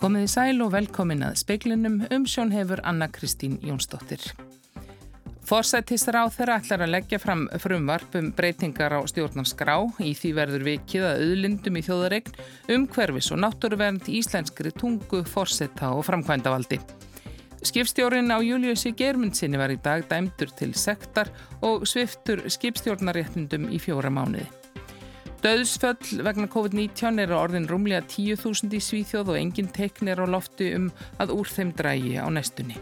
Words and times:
Komið 0.00 0.22
í 0.24 0.28
sæl 0.32 0.62
og 0.64 0.70
velkomin 0.72 1.26
að 1.26 1.34
speiklinum 1.42 1.98
um 2.08 2.22
sjón 2.24 2.54
hefur 2.54 2.80
Anna 2.88 3.10
Kristín 3.12 3.58
Jónsdóttir. 3.60 4.22
Forsættistar 5.44 6.16
á 6.16 6.24
þeirra 6.32 6.54
ætlar 6.56 6.86
að 6.86 6.92
leggja 6.94 7.18
fram 7.20 7.42
frumvarp 7.60 8.16
um 8.16 8.30
breytingar 8.32 8.94
á 8.96 9.00
stjórnarskrá 9.04 9.74
í 10.00 10.14
því 10.16 10.30
verður 10.38 10.64
vikið 10.70 11.04
að 11.04 11.24
auðlindum 11.26 11.76
í 11.76 11.82
þjóðaregn 11.84 12.40
um 12.76 12.86
hverfis 12.94 13.28
og 13.34 13.42
náttúruvernd 13.44 14.08
íslenskri 14.08 14.72
tungu, 14.72 15.20
forsetta 15.28 15.92
og 15.92 16.06
framkvæmdavaldi. 16.08 16.80
Skipstjórin 17.60 18.32
á 18.32 18.40
Júliussi 18.40 18.94
Germundsinni 18.96 19.60
var 19.60 19.74
í 19.74 19.76
dag 19.84 20.08
dæmdur 20.08 20.48
til 20.56 20.72
sektar 20.72 21.28
og 21.60 21.84
sviftur 21.84 22.46
skipstjórnaréttundum 22.48 23.68
í 23.68 23.82
fjóra 23.84 24.08
mánuði. 24.08 24.48
Döðsföll 25.40 26.20
vegna 26.20 26.44
COVID-19 26.52 27.16
er 27.22 27.30
á 27.32 27.40
orðin 27.40 27.64
rúmlega 27.64 28.02
10.000 28.04 28.74
í 28.76 28.80
Svíþjóð 28.84 29.30
og 29.32 29.38
engin 29.40 29.70
teikn 29.72 30.10
er 30.12 30.20
á 30.20 30.28
loftu 30.28 30.66
um 30.76 30.90
að 31.16 31.32
úr 31.32 31.48
þeim 31.48 31.70
drægi 31.78 32.18
á 32.20 32.28
næstunni. 32.28 32.76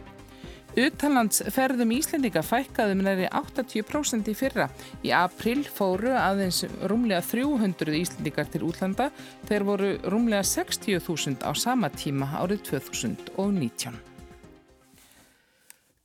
Uttalandsferðum 0.79 1.95
Íslendinga 1.95 2.43
fækkaðum 2.43 3.05
næri 3.07 3.31
80% 3.31 4.33
í 4.33 4.35
fyrra. 4.35 4.67
Í 5.07 5.15
april 5.15 5.63
fóru 5.71 6.11
aðeins 6.19 6.65
rúmlega 6.91 7.23
300 7.31 7.95
Íslendingar 8.03 8.51
til 8.51 8.67
útlanda 8.67 9.13
þegar 9.47 9.71
voru 9.71 9.95
rúmlega 10.11 10.43
60.000 10.43 11.47
á 11.47 11.55
sama 11.55 11.95
tíma 11.95 12.27
árið 12.43 12.67
2019. 12.75 14.18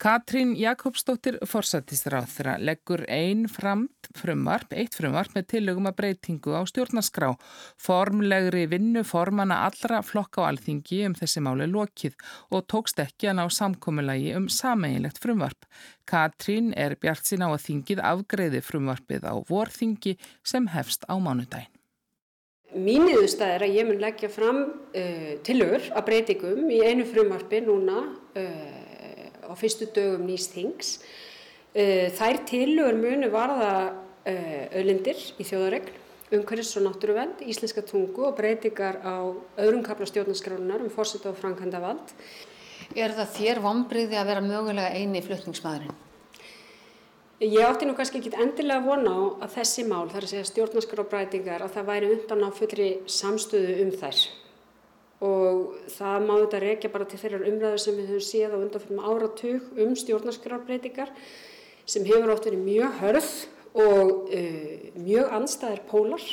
Katrín 0.04 0.50
Jakobsdóttir 0.60 1.38
forsættisráþra 1.48 2.58
leggur 2.60 3.06
einn 3.08 3.46
framt 3.48 4.10
frumvarp, 4.20 4.74
eitt 4.76 4.98
frumvarp 5.00 5.32
með 5.32 5.46
tillögum 5.54 5.88
að 5.88 5.96
breytingu 6.02 6.58
á 6.60 6.68
stjórnaskrá. 6.68 7.30
Formlegri 7.80 8.66
vinnu 8.68 9.06
formana 9.08 9.62
allra 9.70 10.02
flokka 10.04 10.44
á 10.44 10.50
alþingi 10.50 11.06
um 11.08 11.16
þessi 11.16 11.46
máli 11.48 11.70
lokið 11.72 12.20
og 12.52 12.68
tókst 12.68 13.00
ekki 13.00 13.32
að 13.32 13.40
ná 13.40 13.46
samkommulagi 13.48 14.36
um 14.36 14.52
sameinlegt 14.52 15.24
frumvarp. 15.24 15.64
Katrín 16.04 16.74
er 16.76 17.00
bjart 17.00 17.24
sín 17.24 17.48
á 17.48 17.48
að 17.48 17.64
þingið 17.70 18.04
afgreði 18.12 18.60
frumvarpið 18.60 19.24
á 19.24 19.40
vorþingi 19.40 20.18
sem 20.44 20.68
hefst 20.76 21.08
á 21.08 21.16
mánudagin. 21.16 21.72
Mín 22.76 23.08
niðurstað 23.08 23.56
er 23.56 23.70
að 23.70 23.76
ég 23.80 23.88
mun 23.88 24.04
leggja 24.04 24.28
fram 24.34 24.66
uh, 24.68 25.34
tillögur 25.48 25.94
að 25.96 26.08
breytingum 26.12 26.72
í 26.74 26.84
einu 26.84 27.08
frumvarpi 27.08 27.64
núna 27.64 28.02
uh, 28.36 28.83
á 29.54 29.56
fyrstu 29.56 29.86
dögum 29.94 30.26
nýst 30.26 30.56
þings. 30.58 30.98
Eh, 31.74 32.10
þær 32.18 32.42
tilugur 32.50 32.98
munu 32.98 33.30
varða 33.34 33.94
auðlindir 34.26 35.20
eh, 35.20 35.30
í 35.38 35.46
þjóðaregn, 35.46 36.00
umhverfis 36.34 36.74
og 36.80 36.88
náttúruvend, 36.88 37.44
íslenska 37.46 37.84
tungu 37.86 38.26
og 38.30 38.38
breytingar 38.38 38.98
á 39.06 39.30
öðrum 39.62 39.84
kapla 39.86 40.08
stjórnarskrálunar 40.10 40.82
um 40.82 40.90
fórsett 40.94 41.28
og 41.30 41.38
framkvæmda 41.38 41.82
vald. 41.84 42.14
Er 42.98 43.14
það 43.14 43.36
þér 43.38 43.62
vombriði 43.64 44.18
að 44.18 44.32
vera 44.32 44.46
mögulega 44.46 44.98
eini 44.98 45.22
flutningsmaðurinn? 45.26 46.00
Ég 47.44 47.66
átti 47.66 47.86
nú 47.86 47.96
kannski 47.98 48.22
ekki 48.22 48.32
endilega 48.40 48.86
vona 48.86 49.12
á 49.14 49.22
að 49.46 49.58
þessi 49.58 49.84
mál, 49.90 50.08
þar 50.10 50.26
að 50.26 50.32
segja 50.32 50.50
stjórnarskrábreytingar, 50.52 51.66
að 51.66 51.76
það 51.76 51.90
væri 51.90 52.12
undan 52.16 52.46
á 52.48 52.50
fullri 52.56 52.90
samstöðu 53.10 53.76
um 53.84 53.92
þær 54.00 54.22
og 55.24 55.76
það 55.94 56.28
má 56.28 56.34
þetta 56.36 56.62
rekja 56.64 56.92
bara 56.92 57.08
til 57.08 57.20
þeirrar 57.22 57.48
umræðu 57.48 57.82
sem 57.82 57.98
við 57.98 58.10
höfum 58.12 58.26
séð 58.28 58.56
á 58.56 58.58
undanfjörnum 58.60 59.06
áratug 59.08 59.68
um 59.80 59.94
stjórnarskrarbreytingar 60.00 61.12
sem 61.86 62.08
hefur 62.08 62.34
átt 62.34 62.48
verið 62.50 62.66
mjög 62.66 62.98
hörð 63.02 63.30
og 63.74 64.34
uh, 64.34 64.74
mjög 65.00 65.38
anstæðir 65.40 65.86
pólar. 65.90 66.26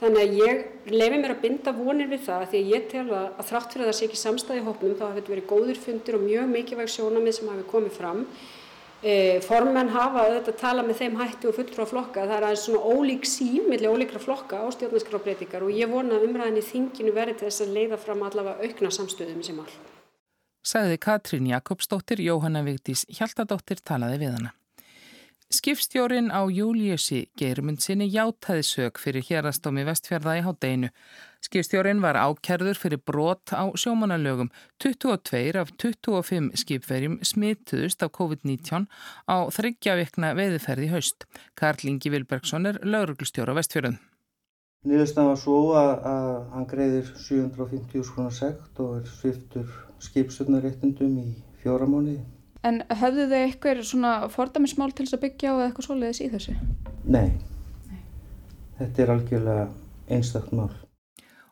Þannig 0.00 0.20
að 0.20 0.36
ég 0.42 0.90
lefi 0.90 1.18
mér 1.22 1.32
að 1.36 1.42
binda 1.44 1.72
vonir 1.72 2.10
við 2.10 2.26
það 2.26 2.48
því 2.50 2.60
að 2.60 2.72
ég 2.74 2.86
tel 2.90 3.06
að, 3.06 3.28
að 3.38 3.48
þrátt 3.50 3.72
fyrir 3.72 3.84
að 3.84 3.90
það 3.90 3.98
sé 3.98 4.08
ekki 4.08 4.20
samstæði 4.20 4.64
hópnum 4.66 4.98
þá 4.98 5.04
hafi 5.06 5.20
þetta 5.20 5.34
verið 5.34 5.48
góðir 5.52 5.80
fundir 5.80 6.18
og 6.18 6.24
mjög 6.26 6.50
mikilvæg 6.50 6.92
sjónamið 6.92 7.36
sem 7.38 7.50
hafi 7.52 7.66
komið 7.70 7.96
fram 8.00 8.24
formenn 9.44 9.90
hafa 9.92 10.24
auðvitað 10.24 10.52
að 10.54 10.60
tala 10.60 10.84
með 10.86 11.00
þeim 11.02 11.18
hætti 11.20 11.48
og 11.50 11.56
fulltrú 11.58 11.84
á 11.84 11.92
flokka. 11.92 12.24
Það 12.24 12.36
er 12.36 12.46
aðeins 12.48 12.64
svona 12.64 12.94
ólík 12.94 13.28
sín 13.28 13.68
millir 13.68 13.92
ólíkra 13.92 14.22
flokka 14.22 14.62
á 14.64 14.66
stjórnarskrábreytingar 14.72 15.66
og 15.66 15.74
ég 15.76 15.90
vona 15.92 16.16
að 16.16 16.28
umræðin 16.30 16.60
í 16.60 16.64
þinginu 16.64 17.12
verði 17.16 17.36
til 17.38 17.50
þess 17.50 17.66
að 17.66 17.74
leiða 17.76 18.00
fram 18.00 18.24
allavega 18.24 18.64
aukna 18.64 18.92
samstöðum 18.96 19.44
sem 19.44 19.60
all. 19.60 19.74
Sagði 20.64 20.96
Katrín 20.96 21.48
Jakobsdóttir, 21.50 22.22
Jóhanna 22.24 22.64
Vigdís 22.64 23.04
Hjaltadóttir 23.12 23.84
talaði 23.84 24.22
við 24.24 24.38
hana. 24.38 24.54
Skipstjórin 25.52 26.32
á 26.32 26.40
Júliussi 26.48 27.26
Geirmundsinni 27.38 28.08
játaði 28.10 28.64
sög 28.66 28.98
fyrir 28.98 29.22
hérastómi 29.28 29.84
vestfjörða 29.86 30.38
í 30.40 30.42
hátdeinu. 30.46 30.88
Skipstjórin 31.44 32.00
var 32.00 32.16
ákerður 32.16 32.78
fyrir 32.80 33.00
brot 33.04 33.52
á 33.52 33.68
sjómanalögum. 33.76 34.48
22 34.80 35.58
af 35.60 35.72
25 35.76 36.54
skipverjum 36.56 37.18
smituðust 37.20 38.00
af 38.06 38.14
COVID-19 38.16 38.86
á 39.28 39.36
þryggjavikna 39.52 40.32
veiðferði 40.38 40.88
haust. 40.94 41.26
Karl 41.58 41.84
Ingi 41.90 42.12
Vilbergsson 42.14 42.70
er 42.70 42.80
lauruglustjóra 42.80 43.56
vestfjörðum. 43.58 43.98
Nýðustan 44.88 45.28
var 45.30 45.40
svo 45.40 45.58
að, 45.80 45.92
að 46.08 46.30
hann 46.54 46.66
greiðir 46.68 47.10
750 47.16 48.06
skronar 48.08 48.34
sekt 48.36 48.80
og 48.84 48.98
er 48.98 49.06
sviftur 49.08 49.68
skipsutnaréttundum 50.04 51.18
í 51.22 51.26
fjóramóniði. 51.62 52.22
En 52.64 52.80
höfðu 52.88 53.28
þau 53.28 53.38
eitthvað 53.42 53.82
svona 53.84 54.14
fordamismál 54.32 54.92
til 54.92 55.04
þess 55.04 55.18
að 55.18 55.24
byggja 55.26 55.52
á 55.52 55.54
eða 55.54 55.68
eitthvað 55.68 55.88
svoleiðis 55.88 56.22
í 56.24 56.30
þessu? 56.32 56.56
Nei. 57.04 57.28
Nei. 57.90 58.00
Þetta 58.80 59.04
er 59.04 59.14
algjörlega 59.18 59.68
einstakт 60.16 60.56
mál. 60.56 60.72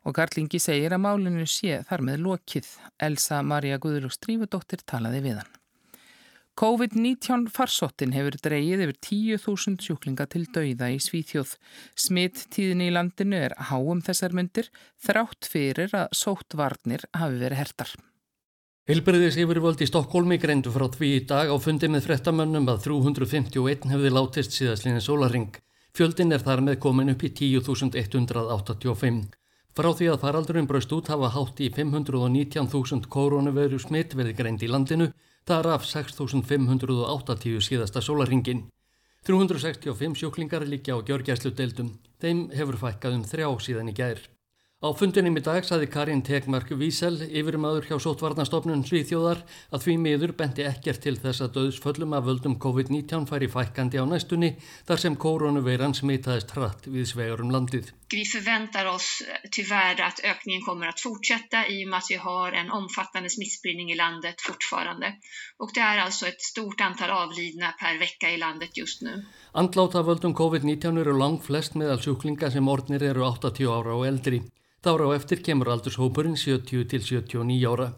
Og 0.02 0.14
Garlingi 0.16 0.58
segir 0.62 0.94
að 0.94 1.04
málinu 1.04 1.46
sé 1.46 1.80
þar 1.88 2.06
með 2.08 2.22
lokið. 2.26 2.70
Elsa 3.02 3.42
Maria 3.46 3.78
Guðlúks 3.82 4.18
Drífudóttir 4.22 4.82
talaði 4.86 5.20
við 5.26 5.42
hann. 5.42 5.58
COVID-19 6.60 7.46
farsóttin 7.48 8.12
hefur 8.12 8.34
dreyið 8.44 8.82
yfir 8.84 8.96
10.000 9.40 9.80
sjúklinga 9.80 10.26
til 10.28 10.42
dauða 10.52 10.90
í 10.92 10.98
Svíþjóð. 11.00 11.54
Smitt 11.96 12.44
tíðin 12.52 12.84
í 12.84 12.90
landinu 12.92 13.38
er 13.38 13.54
háum 13.70 14.02
þessar 14.04 14.36
myndir 14.36 14.68
þrátt 15.00 15.48
fyrir 15.48 15.94
að 15.96 16.12
sóttvarnir 16.12 17.06
hafi 17.16 17.40
verið 17.40 17.62
hertar. 17.62 17.94
Hilbriðis 18.90 19.38
yfirvöld 19.40 19.80
í 19.80 19.88
Stokkólmi 19.88 20.36
greindu 20.42 20.72
frá 20.74 20.88
því 20.92 21.12
í 21.16 21.24
dag 21.30 21.48
á 21.48 21.56
fundi 21.62 21.88
með 21.88 22.08
frettamönnum 22.10 22.68
að 22.68 22.88
351 22.90 23.88
hefði 23.94 24.10
látist 24.12 24.56
síðastlinni 24.58 25.00
sólaring. 25.00 25.54
Fjöldin 25.96 26.36
er 26.36 26.44
þar 26.44 26.66
með 26.66 26.82
komin 26.84 27.14
upp 27.14 27.22
í 27.24 27.30
10.185. 27.30 29.22
Frá 29.72 29.88
því 29.96 30.10
að 30.12 30.20
faraldurinn 30.20 30.66
braust 30.68 30.90
út 30.92 31.08
hafa 31.08 31.30
hátt 31.32 31.60
í 31.64 31.70
519.000 31.72 33.06
koronaviru 33.08 33.78
smitt 33.80 34.12
verið 34.12 34.36
greind 34.36 34.64
í 34.66 34.68
landinu, 34.68 35.06
þar 35.48 35.70
af 35.78 35.86
6.580 35.88 37.64
síðasta 37.64 38.02
sólaringin. 38.04 38.66
365 39.24 40.18
sjúklingar 40.20 40.66
líkja 40.68 40.98
á 40.98 41.04
gjörgjæslu 41.08 41.54
deildum. 41.56 41.94
Þeim 42.20 42.50
hefur 42.52 42.76
fækkað 42.84 43.16
um 43.16 43.24
þrjá 43.24 43.48
síðan 43.64 43.88
í 43.88 43.96
gær. 43.96 44.20
Á 44.82 44.90
fundinum 44.98 45.38
í 45.38 45.42
dag 45.46 45.62
saði 45.62 45.86
Karin 45.86 46.24
Tegmark 46.26 46.72
Vísel, 46.74 47.14
yfirmaður 47.30 47.86
hjá 47.86 47.96
Sotvarnastofnun 48.02 48.82
Svíþjóðar, 48.84 49.44
að 49.70 49.84
því 49.86 49.94
miður 50.02 50.32
bendi 50.40 50.66
ekkert 50.66 51.04
til 51.06 51.14
þess 51.22 51.46
að 51.46 51.52
döðsföllum 51.56 52.16
af 52.18 52.26
völdum 52.26 52.58
COVID-19 52.60 53.28
færi 53.30 53.48
fækkandi 53.48 54.02
á 54.02 54.04
næstunni 54.10 54.56
þar 54.84 55.04
sem 55.06 55.16
koronaveiran 55.16 55.94
smitaðist 55.94 56.52
hratt 56.58 56.90
við 56.90 57.06
svegar 57.14 57.46
um 57.46 57.54
landið. 57.54 57.94
Vi 58.12 58.24
förväntar 58.24 58.86
oss 58.86 59.22
tyvärr 59.50 60.00
att 60.00 60.20
ökningen 60.24 60.62
kommer 60.62 60.86
att 60.86 61.00
fortsätta 61.00 61.68
i 61.68 61.84
och 61.84 61.88
med 61.88 61.98
att 61.98 62.10
vi 62.10 62.14
har 62.14 62.52
en 62.52 62.70
omfattande 62.70 63.30
smittspridning 63.30 63.90
i 63.92 63.96
landet 63.96 64.34
fortfarande. 64.40 65.14
Och 65.56 65.70
det 65.74 65.80
är 65.80 65.98
alltså 65.98 66.26
ett 66.26 66.40
stort 66.40 66.80
antal 66.80 67.10
avlidna 67.10 67.68
per 67.80 67.98
vecka 67.98 68.30
i 68.30 68.36
landet 68.36 68.76
just 68.76 69.02
nu. 69.02 69.24
Andláta 69.52 70.02
völdum 70.02 70.34
COVID-19 70.34 71.00
eru 71.00 71.18
langt 71.18 71.44
flest 71.44 71.74
meðal 71.74 72.00
sjúklinga 72.00 72.50
sem 72.50 72.68
orðnir 72.68 73.02
eru 73.02 73.24
80 73.24 73.72
ára 73.78 73.96
og 73.96 74.06
eldri. 74.06 74.42
Þára 74.84 75.08
á 75.08 75.16
eftir 75.16 75.42
kemur 75.46 75.72
aldurshópurinn 75.72 76.36
70 76.36 76.88
til 76.92 77.02
79 77.08 77.66
ára. 77.72 77.88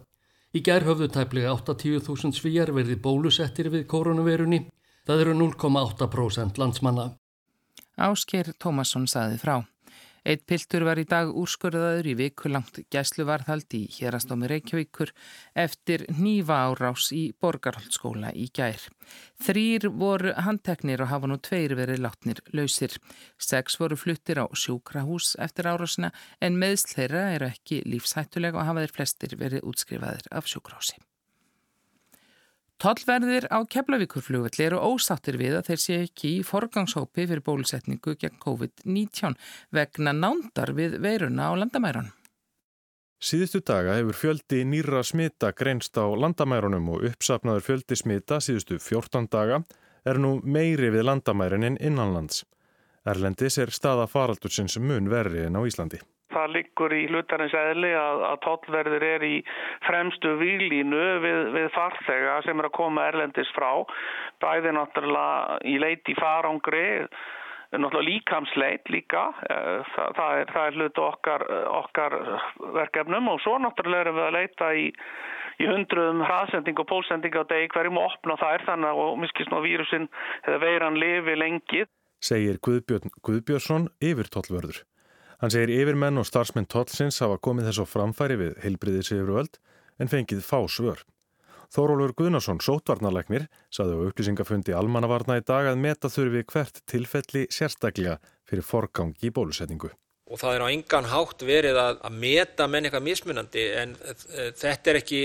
Í 0.55 0.63
gerð 0.63 0.91
höfðu 0.93 1.11
tæplega 1.11 1.51
80.000 1.59 2.31
svíjar 2.39 2.71
verið 2.71 3.01
bólusettir 3.03 3.67
við 3.73 3.87
koronavirunni. 3.91 4.63
Það 5.05 5.21
eru 5.25 5.33
0,8% 5.43 6.61
landsmanna. 6.61 7.09
Ásker 7.97 8.53
Tómasson 8.59 9.07
saði 9.07 9.39
frá. 9.41 9.57
Eitt 10.25 10.41
piltur 10.49 10.81
var 10.87 10.97
í 10.97 11.05
dag 11.05 11.29
úrskurðaður 11.29 12.07
í 12.09 12.15
vikulangt 12.17 12.79
gæsluvarðhald 12.89 13.75
í 13.77 13.83
hérastómi 13.93 14.49
Reykjavíkur 14.49 15.11
eftir 15.61 16.07
nýva 16.17 16.63
árás 16.65 17.11
í 17.13 17.27
Borgarholtskóla 17.37 18.33
í 18.33 18.47
gær. 18.49 18.81
Þrýr 19.45 19.85
voru 19.93 20.33
handteknir 20.47 21.05
og 21.05 21.11
hafa 21.13 21.29
nú 21.29 21.37
tveir 21.37 21.77
verið 21.77 22.01
látnir 22.07 22.41
lausir. 22.57 22.97
Seks 23.37 23.77
voru 23.77 23.99
fluttir 24.01 24.41
á 24.41 24.49
sjúkrahús 24.49 25.35
eftir 25.45 25.69
árásina 25.69 26.09
en 26.41 26.57
meðsleira 26.57 27.27
eru 27.37 27.51
ekki 27.53 27.83
lífshættulega 27.85 28.63
og 28.63 28.71
hafa 28.71 28.87
þeir 28.87 28.97
flestir 28.97 29.37
verið 29.37 29.69
útskrifaðir 29.69 30.31
af 30.33 30.49
sjúkrahúsi. 30.49 30.97
Tollverðir 32.75 33.47
á 33.55 33.63
Keflavíkurflugvelli 33.71 34.65
eru 34.65 34.81
ósáttir 34.83 35.37
við 35.39 35.55
að 35.61 35.69
þeir 35.69 35.81
sé 35.81 35.99
ekki 36.09 36.31
í 36.39 36.43
forgangshópi 36.43 37.23
fyrir 37.23 37.43
bólusetningu 37.45 38.17
gegn 38.19 38.35
COVID-19 38.43 39.37
vegna 39.71 40.11
nándar 40.11 40.73
við 40.75 40.97
veiruna 40.99 41.47
á 41.47 41.53
landamæran. 41.55 42.11
Síðustu 43.23 43.61
daga 43.63 43.95
hefur 43.95 44.17
fjöldi 44.19 44.65
nýra 44.67 44.99
smita 45.07 45.53
greinst 45.55 45.95
á 45.95 46.03
landamærunum 46.03 46.89
og 46.97 47.05
uppsapnaður 47.09 47.63
fjöldi 47.69 47.95
smita 47.95 48.41
síðustu 48.43 48.77
14 48.77 49.31
daga 49.31 49.61
er 50.05 50.19
nú 50.19 50.41
meiri 50.43 50.91
við 50.91 51.07
landamærin 51.07 51.63
en 51.63 51.79
innanlands. 51.79 52.43
Erlendis 53.07 53.57
er 53.61 53.71
staða 53.71 54.09
faraldursins 54.11 54.75
mun 54.83 55.07
verri 55.09 55.45
en 55.47 55.55
á 55.55 55.63
Íslandi. 55.63 56.03
Það 56.35 56.51
liggur 56.55 56.95
í 56.95 57.05
hlutarins 57.09 57.55
eðli 57.55 57.93
að, 57.95 58.25
að 58.29 58.41
tollverðir 58.45 59.05
er 59.07 59.25
í 59.27 59.35
fremstu 59.87 60.35
výlínu 60.41 61.05
við, 61.23 61.39
við 61.55 61.69
farþega 61.75 62.41
sem 62.45 62.59
er 62.59 62.69
að 62.69 62.75
koma 62.75 63.07
erlendis 63.11 63.51
frá. 63.55 63.71
Bæði 64.43 64.75
náttúrulega 64.75 65.59
í 65.71 65.77
leiti 65.81 66.15
farangri, 66.19 66.85
náttúrulega 67.71 68.07
líkamsleit 68.09 68.91
líka. 68.91 69.29
Eh, 69.47 69.93
það, 69.93 70.11
það, 70.19 70.41
er, 70.41 70.51
það 70.55 70.67
er 70.67 70.79
hlutu 70.79 71.05
okkar, 71.05 71.47
okkar 71.79 72.17
verkefnum 72.79 73.31
og 73.33 73.41
svo 73.45 73.57
náttúrulega 73.63 74.07
erum 74.07 74.19
við 74.19 74.27
að 74.27 74.37
leita 74.39 74.71
í, 74.75 74.87
í 75.63 75.69
hundruðum 75.71 76.25
hraðsending 76.27 76.81
og 76.83 76.89
pólsending 76.91 77.37
á 77.39 77.43
degi 77.51 77.71
hverjum 77.75 78.01
og 78.01 78.09
opna 78.11 78.39
þær 78.41 78.67
þannig 78.71 79.05
að 79.05 79.21
miskist 79.23 79.53
ná 79.53 79.61
vírusin 79.63 80.09
eða 80.43 80.59
veiran 80.67 80.99
lifi 80.99 81.37
lengi. 81.39 81.85
Segir 82.25 82.59
Guðbjörn 82.63 83.11
Guðbjörnsson 83.23 83.89
yfir 84.03 84.31
tollverður. 84.33 84.83
Hann 85.41 85.51
segir 85.51 85.73
yfirmenn 85.75 86.21
og 86.21 86.27
starfsmenn 86.27 86.69
tollsins 86.71 87.19
hafa 87.23 87.39
komið 87.43 87.69
þess 87.69 87.83
á 87.83 87.85
framfæri 87.91 88.37
við 88.39 88.55
heilbriðis 88.63 89.11
yfirvöld 89.11 89.59
en 89.99 90.11
fengið 90.11 90.45
fá 90.45 90.61
svör. 90.71 91.03
Þórólur 91.75 92.13
Guðnarsson, 92.15 92.61
sótvarnarleiknir, 92.63 93.49
saði 93.73 93.97
á 93.99 94.05
upplýsingafundi 94.07 94.75
almannavarna 94.77 95.39
í 95.41 95.43
dag 95.43 95.67
að 95.67 95.81
meta 95.81 96.11
þurfi 96.13 96.45
hvert 96.53 96.79
tilfelli 96.87 97.45
sérstaklega 97.51 98.19
fyrir 98.47 98.63
forgang 98.63 99.15
í 99.19 99.31
bólusetningu. 99.33 99.91
Og 100.31 100.39
það 100.41 100.55
er 100.55 100.63
á 100.63 100.67
engan 100.71 101.09
hátt 101.11 101.43
verið 101.45 101.77
að, 101.81 101.99
að 102.07 102.17
meta 102.21 102.69
menn 102.69 102.87
eitthvað 102.87 103.07
mismunandi 103.09 103.65
en 103.81 103.93
þetta 104.57 104.93
er 104.93 105.01
ekki 105.01 105.21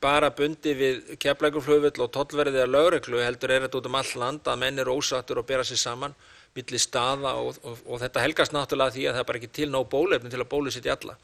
bara 0.00 0.30
bundi 0.32 0.72
við 0.74 1.14
keflækurflöfull 1.20 2.06
og 2.06 2.12
tollverðið 2.14 2.64
að 2.64 2.74
lögreglu 2.74 3.20
heldur 3.20 3.52
er 3.52 3.66
þetta 3.66 3.80
út 3.82 3.88
um 3.90 3.98
all 4.00 4.12
land 4.22 4.48
að 4.48 4.62
menn 4.62 4.80
eru 4.80 4.96
ósattur 4.96 5.42
og 5.42 5.48
bera 5.50 5.66
sér 5.66 5.82
saman 5.82 6.16
milli 6.56 6.80
staða 6.82 7.36
og, 7.38 7.58
og, 7.62 7.80
og 7.86 8.02
þetta 8.02 8.24
helgast 8.24 8.54
náttúrulega 8.56 8.96
því 8.96 9.06
að 9.06 9.16
það 9.16 9.22
er 9.22 9.30
bara 9.30 9.40
ekki 9.40 9.54
til 9.60 9.70
nóg 9.70 9.88
bólefni 9.92 10.32
til 10.32 10.40
að 10.42 10.52
bólusetja 10.52 10.96
alla 10.96 11.16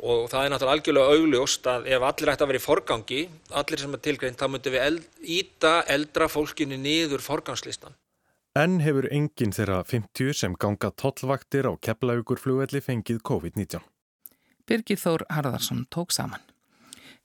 og 0.00 0.28
það 0.32 0.44
er 0.44 0.52
náttúrulega 0.54 0.76
algjörlega 0.78 1.16
augljóst 1.16 1.66
að 1.68 1.88
ef 1.92 2.04
allir 2.08 2.32
ætti 2.32 2.44
að 2.44 2.50
vera 2.50 2.60
í 2.60 2.64
forgangi, 2.64 3.22
allir 3.60 3.82
sem 3.82 3.96
er 3.96 4.02
tilgreint, 4.06 4.38
þá 4.40 4.46
myndum 4.48 4.74
við 4.74 4.84
eld, 4.86 5.08
íta 5.20 5.72
eldra 5.92 6.28
fólkinni 6.32 6.78
niður 6.80 7.24
forgangslistan. 7.24 7.96
En 8.58 8.80
hefur 8.82 9.06
enginn 9.14 9.52
þeirra 9.54 9.82
50 9.86 10.34
sem 10.40 10.56
ganga 10.58 10.90
tollvaktir 10.90 11.68
á 11.70 11.72
kepplaugur 11.76 12.40
fengið 12.40 13.20
COVID-19. 13.22 13.84
Birgir 14.66 14.98
Þór 14.98 15.26
Harðarsson 15.28 15.86
tók 15.90 16.12
saman. 16.12 16.49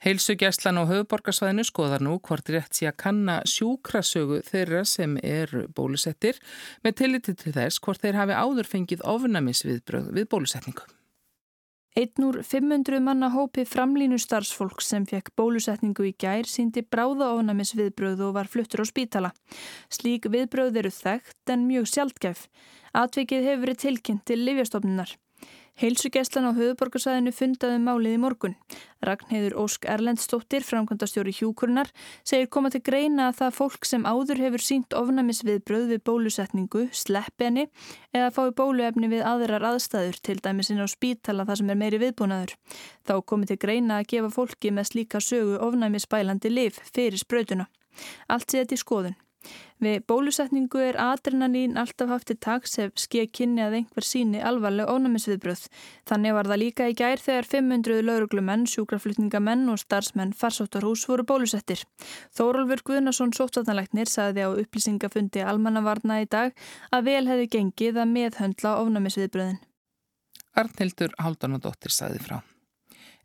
Heilsugjæslan 0.06 0.78
á 0.78 0.86
höfuborgarsvæðinu 0.86 1.64
skoðar 1.66 2.04
nú 2.06 2.20
hvort 2.22 2.50
rétt 2.54 2.78
sé 2.78 2.86
að 2.86 3.00
kanna 3.02 3.40
sjúkrasögu 3.50 4.44
þeirra 4.46 4.84
sem 4.86 5.16
eru 5.18 5.64
bólusettir 5.74 6.38
með 6.86 7.00
tilliti 7.00 7.34
til 7.34 7.56
þess 7.56 7.82
hvort 7.82 8.04
þeir 8.04 8.20
hafi 8.20 8.38
áður 8.38 8.70
fengið 8.70 9.02
ofnamisviðbröð 9.02 10.12
við 10.14 10.30
bólusetningu. 10.30 10.86
Einn 11.98 12.28
úr 12.28 12.38
500 12.46 13.02
manna 13.02 13.32
hópi 13.34 13.66
framlínu 13.66 14.22
starfsfólk 14.22 14.86
sem 14.86 15.10
fekk 15.10 15.34
bólusetningu 15.42 16.06
í 16.12 16.14
gær 16.22 16.46
síndi 16.46 16.86
bráða 16.86 17.32
ofnamisviðbröð 17.40 18.28
og 18.28 18.38
var 18.38 18.52
fluttur 18.52 18.84
á 18.84 18.86
spítala. 18.86 19.34
Slík 19.90 20.30
viðbröð 20.30 20.84
eru 20.84 20.94
þekkt 20.94 21.56
en 21.56 21.66
mjög 21.66 21.90
sjaldgæf. 21.96 22.46
Atvikið 22.94 23.50
hefur 23.50 23.66
verið 23.66 23.86
tilkynnt 23.88 24.28
til 24.30 24.44
livjastofnunar. 24.46 25.18
Heilsugeslan 25.76 26.46
á 26.48 26.56
höfuborgarsæðinu 26.56 27.34
fundaði 27.36 27.76
um 27.76 27.88
málið 27.90 28.14
í 28.16 28.20
morgun. 28.24 28.54
Ragnheiður 29.04 29.58
Ósk 29.60 29.88
Erlendstóttir, 29.92 30.64
framkvæmdastjóri 30.64 31.34
hjúkurnar, 31.36 31.90
segir 32.24 32.48
koma 32.48 32.72
til 32.72 32.80
greina 32.80 33.26
að 33.28 33.42
það 33.42 33.58
fólk 33.58 33.90
sem 33.90 34.08
áður 34.08 34.40
hefur 34.46 34.64
sínt 34.64 34.96
ofnæmisviðbröð 34.96 35.92
við 35.92 36.02
bólusetningu, 36.08 36.86
sleppenni 36.96 37.68
eða 38.16 38.32
fái 38.38 38.56
bóluefni 38.56 39.12
við 39.12 39.28
aðrar 39.28 39.68
aðstæður, 39.74 40.22
til 40.24 40.38
dæmis 40.40 40.72
inn 40.72 40.80
á 40.80 40.88
spítala 40.88 41.44
þar 41.44 41.60
sem 41.60 41.76
er 41.76 41.82
meiri 41.84 42.00
viðbúnaður. 42.06 42.56
Þá 43.04 43.16
komi 43.28 43.52
til 43.52 43.60
greina 43.60 44.00
að 44.00 44.10
gefa 44.16 44.32
fólki 44.32 44.72
með 44.72 44.94
slíka 44.94 45.20
sögu 45.20 45.60
ofnæmisbælandi 45.60 46.56
liv 46.56 46.80
fyrir 46.88 47.20
spröytuna. 47.20 47.68
Allt 48.32 48.48
sé 48.48 48.64
þetta 48.64 48.80
í 48.80 48.84
skoðun. 48.86 49.20
Við 49.84 50.06
bólusetningu 50.08 50.80
er 50.80 50.98
adrenalín 51.02 51.76
alltaf 51.78 52.08
haft 52.14 52.30
til 52.30 52.38
taks 52.40 52.78
ef 52.80 52.94
skeið 53.02 53.28
kynni 53.36 53.64
að 53.66 53.76
einhver 53.82 54.08
síni 54.08 54.40
alvarleg 54.40 54.88
ónæmisviðbröð. 54.88 55.66
Þannig 56.08 56.36
var 56.38 56.50
það 56.52 56.62
líka 56.62 56.88
í 56.88 56.96
gær 56.96 57.20
þegar 57.20 57.50
500 57.52 58.06
lauruglumenn, 58.08 58.64
sjúkraflutningamenn 58.72 59.68
og 59.74 59.82
starfsmenn 59.84 60.32
farsóttarhús 60.40 61.04
voru 61.12 61.28
bólusettir. 61.28 61.84
Þórólfur 62.38 62.86
Guðnarsson 62.88 63.36
sóttatnalæknir 63.36 64.08
saði 64.08 64.48
á 64.48 64.50
upplýsingafundi 64.56 65.44
almannavarna 65.44 66.22
í 66.24 66.32
dag 66.32 66.56
að 66.96 67.08
vel 67.12 67.24
hefði 67.28 67.52
gengið 67.60 68.02
að 68.02 68.12
meðhöndla 68.16 68.76
ónæmisviðbröðin. 68.80 69.64
Arnhildur 70.56 71.12
Haldanadóttir 71.20 71.92
saði 71.92 72.24
frá. 72.24 72.40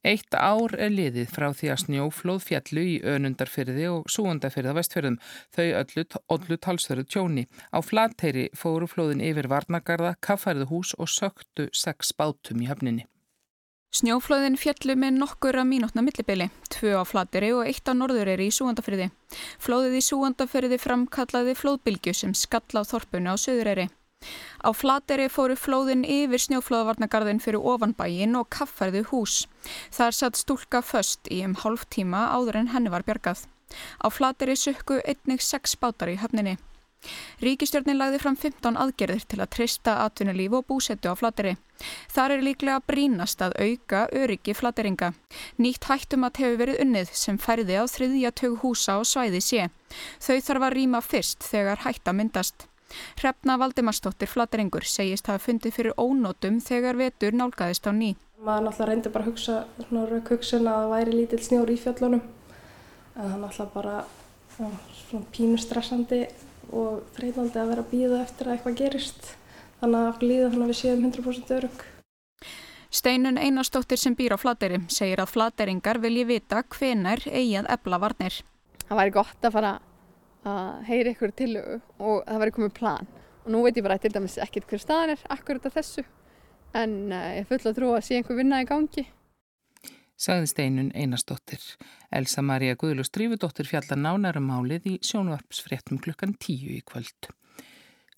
Eitt 0.00 0.32
ár 0.32 0.72
er 0.80 0.94
liðið 0.94 1.28
frá 1.28 1.50
því 1.52 1.68
að 1.74 1.80
snjóflóð 1.82 2.44
fjallu 2.46 2.84
í 2.88 2.94
önundarfyrði 3.04 3.84
og 3.92 4.06
súundafyrða 4.08 4.72
vestfyrðum. 4.78 5.18
Þau 5.52 5.66
öllu, 5.82 6.04
öllu 6.36 6.56
talsverðu 6.56 7.04
tjóni. 7.04 7.44
Á 7.68 7.84
flatteiri 7.84 8.48
fóru 8.56 8.88
flóðin 8.88 9.20
yfir 9.20 9.50
varnagarða, 9.52 10.14
kaffærðu 10.24 10.70
hús 10.72 10.94
og 10.96 11.12
söktu 11.12 11.68
sex 11.76 12.14
bátum 12.16 12.64
í 12.64 12.70
höfninni. 12.72 13.04
Snjóflóðin 13.92 14.56
fjallu 14.56 14.94
með 14.96 15.16
nokkur 15.18 15.60
að 15.60 15.68
mínútna 15.68 16.04
millibili, 16.06 16.46
tvö 16.70 16.96
á 16.96 17.04
flateri 17.04 17.50
og 17.52 17.66
eitt 17.68 17.84
á 17.84 17.92
norðureri 17.92 18.46
í 18.48 18.54
súundafyrði. 18.54 19.10
Flóðið 19.60 20.00
í 20.00 20.04
súundafyrði 20.06 20.78
framkallaði 20.80 21.58
flóðbylgu 21.58 22.14
sem 22.14 22.32
skall 22.32 22.70
á 22.72 22.86
þorpunu 22.86 23.34
á 23.34 23.36
söðureri. 23.36 23.90
Á 24.60 24.70
flateri 24.76 25.28
fóru 25.32 25.56
flóðin 25.56 26.02
yfir 26.04 26.42
snjóflóðavarnagarðin 26.44 27.40
fyrir 27.40 27.64
ofanbægin 27.72 28.36
og 28.36 28.50
kaffarðu 28.52 29.06
hús. 29.08 29.46
Þar 29.96 30.16
satt 30.16 30.40
stúlka 30.40 30.82
föst 30.84 31.30
í 31.32 31.40
um 31.46 31.56
hálf 31.62 31.86
tíma 31.88 32.26
áður 32.36 32.60
en 32.60 32.72
henni 32.74 32.92
var 32.92 33.06
björgað. 33.08 33.46
Á 34.04 34.06
flateri 34.12 34.58
sukku 34.58 35.00
einnig 35.00 35.40
sex 35.40 35.78
bátar 35.80 36.12
í 36.12 36.18
höfninni. 36.20 36.58
Ríkistjórnin 37.40 37.96
lagði 37.96 38.18
fram 38.20 38.36
15 38.36 38.76
aðgerðir 38.76 39.22
til 39.24 39.38
að 39.40 39.52
trista 39.56 39.94
atvinnulíf 40.04 40.58
og 40.58 40.66
búsettu 40.68 41.08
á 41.08 41.16
flateri. 41.16 41.54
Þar 42.12 42.34
er 42.34 42.44
líklega 42.44 42.82
brínast 42.84 43.40
að 43.40 43.56
auka 43.56 44.02
öryggi 44.12 44.52
flateringa. 44.52 45.14
Nýtt 45.56 45.88
hættum 45.88 46.28
að 46.28 46.42
hefur 46.44 46.60
verið 46.60 46.82
unnið 46.84 47.14
sem 47.16 47.40
færði 47.40 47.80
á 47.80 47.84
þriðja 47.88 48.34
tög 48.42 48.58
húsa 48.60 48.98
og 49.00 49.08
svæði 49.08 49.40
sé. 49.40 49.70
Þau 50.20 50.36
þarf 50.44 50.66
að 50.68 50.76
rýma 50.76 51.00
fyrst 51.00 51.48
þegar 51.48 51.86
hætta 51.86 52.12
myndast. 52.12 52.69
Hrefna 53.20 53.56
Valdimarsdóttir 53.60 54.30
Flateringur 54.30 54.86
segist 54.88 55.30
hafa 55.30 55.42
fundið 55.44 55.76
fyrir 55.76 55.96
ónótum 56.00 56.60
þegar 56.64 56.98
vetur 57.00 57.36
nálgæðist 57.36 57.86
á 57.86 57.92
ný. 57.94 58.14
Maður 58.40 58.66
náttúrulega 58.66 58.90
reyndi 58.90 59.12
bara 59.14 59.26
að 59.26 59.30
hugsa 59.30 59.56
svona 59.84 60.06
rauk 60.08 60.30
hugsun 60.32 60.68
að 60.68 60.78
það 60.80 60.94
væri 60.94 61.16
lítill 61.16 61.42
snjór 61.44 61.72
í 61.72 61.78
fjöllunum 61.80 62.22
en 62.22 63.26
það 63.26 63.38
náttúrulega 63.44 63.74
bara 63.74 63.96
já, 64.58 64.70
svona 65.04 65.30
pínu 65.36 65.60
stressandi 65.60 66.22
og 66.70 67.02
þreytandi 67.16 67.60
að 67.60 67.72
vera 67.72 67.84
að 67.84 67.92
býða 67.92 68.22
eftir 68.24 68.48
að 68.48 68.56
eitthvað 68.56 68.78
gerist 68.80 69.32
þannig 69.80 70.00
að 70.00 70.10
okkur 70.12 70.30
líða 70.30 70.50
þannig 70.52 70.66
að 70.66 70.72
við 70.72 70.80
séum 70.80 71.04
100% 71.08 71.56
örug. 71.58 71.84
Steinun 72.90 73.38
Einarstóttir 73.38 74.00
sem 74.02 74.16
býr 74.18 74.34
á 74.34 74.38
Flateri 74.40 74.80
segir 74.90 75.20
að 75.22 75.30
Flateringar 75.30 76.00
vilji 76.02 76.24
vita 76.26 76.64
hvenar 76.74 77.22
eigið 77.28 77.68
ebla 77.70 78.00
varnir. 78.02 78.40
Það 78.88 78.98
væri 78.98 79.14
gott 79.14 79.46
að 79.46 79.54
fara 79.54 79.76
að 80.48 80.82
heyri 80.88 81.14
ykkur 81.14 81.34
tillögu 81.36 81.78
og 81.98 82.22
það 82.26 82.42
væri 82.42 82.56
komið 82.56 82.74
plan. 82.76 83.08
Og 83.44 83.52
nú 83.54 83.62
veit 83.64 83.78
ég 83.78 83.86
bara 83.86 83.98
til 84.00 84.12
dæmis 84.14 84.38
ekkert 84.40 84.68
hver 84.70 84.82
staðan 84.82 85.14
er 85.14 85.24
akkurat 85.32 85.66
af 85.68 85.76
þessu 85.78 86.04
en 86.76 86.94
uh, 87.10 87.32
ég 87.40 87.48
full 87.50 87.64
að 87.64 87.78
trú 87.78 87.90
að 87.96 88.04
sé 88.06 88.18
einhver 88.20 88.38
vinna 88.38 88.60
í 88.62 88.68
gangi. 88.68 89.06
Sagði 90.20 90.50
steinun 90.50 90.92
Einarsdóttir. 90.92 91.62
Elsa 92.12 92.44
Maria 92.44 92.76
Guðlust 92.76 93.14
Drífudóttir 93.16 93.68
fjallar 93.68 93.98
nánarum 93.98 94.50
málið 94.52 94.88
í 94.92 94.96
sjónvarpsfréttum 95.06 96.00
klukkan 96.04 96.36
tíu 96.36 96.76
í 96.76 96.82
kvöld 96.84 97.30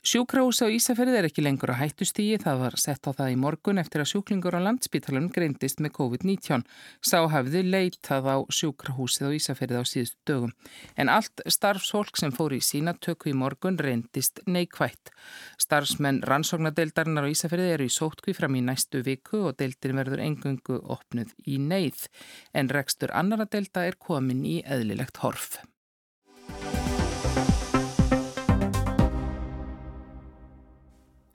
Sjúkrahús 0.03 0.59
á 0.59 0.67
Ísafjörði 0.67 1.15
er 1.15 1.27
ekki 1.29 1.45
lengur 1.47 1.71
á 1.71 1.79
hættustígi, 1.79 2.41
það 2.43 2.57
var 2.65 2.75
sett 2.83 3.07
á 3.07 3.15
það 3.15 3.29
í 3.31 3.37
morgun 3.39 3.79
eftir 3.79 4.03
að 4.03 4.09
sjúklingur 4.11 4.57
á 4.59 4.67
landsbítalunum 4.67 5.31
greindist 5.31 5.79
með 5.79 5.95
COVID-19. 5.95 6.65
Sá 7.07 7.21
hafði 7.31 7.63
leitað 7.63 8.27
á 8.27 8.37
sjúkrahúsið 8.51 9.31
á 9.31 9.37
Ísafjörði 9.39 9.79
á 9.79 9.85
síðustu 9.87 10.19
dögum. 10.27 10.57
En 10.99 11.07
allt 11.07 11.45
starfsfólk 11.47 12.19
sem 12.19 12.35
fór 12.35 12.59
í 12.59 12.59
sína 12.59 12.97
tökku 12.99 13.31
í 13.31 13.37
morgun 13.39 13.79
reyndist 13.79 14.43
neikvætt. 14.43 15.15
Starfsmenn 15.63 16.25
rannsóknadeildarinnar 16.27 17.31
á 17.31 17.33
Ísafjörði 17.39 17.71
eru 17.79 17.87
í 17.87 17.95
sótkví 17.95 18.35
fram 18.35 18.59
í 18.59 18.67
næstu 18.67 19.07
viku 19.07 19.47
og 19.53 19.61
deildin 19.63 20.03
verður 20.03 20.27
engungu 20.27 20.83
opnuð 20.83 21.31
í 21.47 21.63
neyð. 21.63 22.09
En 22.51 22.75
rekstur 22.75 23.15
annara 23.15 23.47
deilda 23.47 23.87
er 23.87 24.03
komin 24.03 24.43
í 24.43 24.65
eðlilegt 24.67 25.23
horf. 25.23 25.61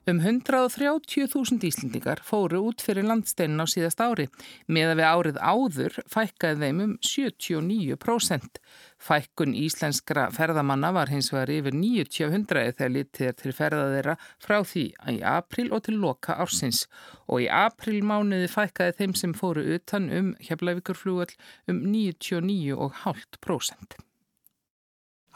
Um 0.08 0.20
130.000 0.20 1.64
Íslendingar 1.68 2.22
fóru 2.24 2.62
út 2.70 2.80
fyrir 2.80 3.04
landsteinin 3.04 3.60
á 3.60 3.68
síðast 3.68 4.00
ári. 4.00 4.24
Meða 4.64 4.94
við 4.96 5.04
árið 5.04 5.36
áður 5.36 5.98
fækkaði 6.08 6.62
þeim 6.62 6.80
um 6.84 6.94
79%. 7.04 8.56
Fækkun 8.96 9.52
íslenskra 9.52 10.30
ferðamanna 10.32 10.94
var 10.96 11.12
hins 11.12 11.28
vegar 11.34 11.52
yfir 11.58 11.76
90 11.76 12.48
þegar 12.48 12.94
litið 12.96 13.28
er 13.28 13.38
til 13.42 13.54
ferða 13.60 13.84
þeirra 13.92 14.16
frá 14.40 14.58
því 14.72 14.88
í 15.12 15.20
april 15.36 15.68
og 15.76 15.84
til 15.84 16.00
loka 16.00 16.40
ársins 16.40 16.86
og 17.26 17.44
í 17.44 17.52
aprilmánuði 17.52 18.48
fækkaði 18.48 18.96
þeim 19.02 19.20
sem 19.20 19.36
fóru 19.36 19.68
utan 19.76 20.08
um 20.08 20.32
heflavíkurflúall 20.48 21.36
um 21.68 21.84
99,5%. 21.92 24.07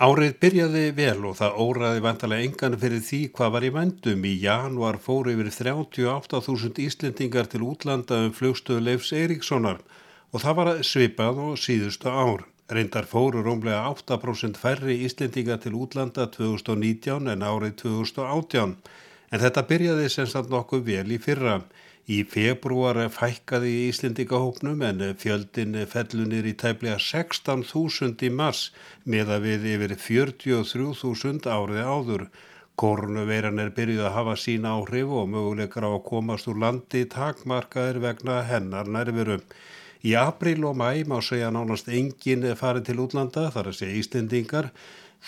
Árið 0.00 0.38
byrjaði 0.40 0.82
vel 0.96 1.26
og 1.28 1.34
það 1.36 1.58
óraði 1.60 2.00
vantalega 2.02 2.46
engan 2.48 2.76
fyrir 2.80 3.02
því 3.04 3.18
hvað 3.36 3.50
var 3.52 3.64
í 3.66 3.70
vendum. 3.74 4.24
Í 4.24 4.32
januar 4.40 4.96
fóru 4.96 5.34
yfir 5.34 5.50
38.000 5.52 6.80
Íslendingar 6.80 7.50
til 7.52 7.60
útlanda 7.60 8.22
um 8.24 8.32
flugstöðu 8.32 8.86
Leifs 8.86 9.12
Eiríkssonar 9.12 9.82
og 10.32 10.40
það 10.40 10.56
var 10.58 10.70
svipað 10.80 11.42
og 11.44 11.60
síðustu 11.60 12.08
ár. 12.08 12.46
Reyndar 12.72 13.04
fóru 13.04 13.44
rómlega 13.44 13.84
8% 13.92 14.56
færri 14.56 14.96
Íslendinga 15.04 15.58
til 15.60 15.76
útlanda 15.76 16.24
2019 16.32 17.28
en 17.28 17.44
árið 17.44 17.76
2018 17.84 18.76
en 19.32 19.44
þetta 19.44 19.68
byrjaði 19.68 20.08
semst 20.08 20.48
nokkuð 20.48 20.86
vel 20.88 21.12
í 21.12 21.20
fyrra. 21.20 21.60
Í 22.10 22.24
februar 22.26 22.98
fækkaði 23.14 23.68
í 23.70 23.82
Íslendingahópnum 23.92 24.80
en 24.82 25.02
fjöldin 25.22 25.76
fellunir 25.86 26.48
í 26.50 26.54
tæplega 26.58 26.96
16.000 26.98 28.26
í 28.26 28.30
mars 28.34 28.62
með 29.06 29.30
að 29.36 29.46
við 29.46 29.68
yfir 29.74 29.94
43.000 30.06 31.46
árið 31.46 31.78
áður. 31.86 32.24
Korunveiran 32.74 33.62
er 33.62 33.70
byrjuð 33.76 34.08
að 34.08 34.16
hafa 34.16 34.34
sína 34.34 34.74
áhrif 34.80 35.14
og 35.14 35.30
möguleikar 35.30 35.86
á 35.86 35.90
að 35.92 36.02
komast 36.08 36.50
úr 36.50 36.58
landi 36.64 37.04
takmarkaðir 37.06 38.02
vegna 38.02 38.40
hennar 38.50 38.90
nærverum. 38.90 39.46
Í 40.02 40.18
april 40.18 40.66
og 40.66 40.74
mæ 40.82 41.04
má 41.06 41.20
segja 41.22 41.52
nánast 41.54 41.86
enginn 41.86 42.48
farið 42.58 42.88
til 42.88 42.98
útlanda, 43.04 43.46
þar 43.54 43.70
að 43.70 43.78
segja 43.78 44.02
Íslendingar, 44.02 44.72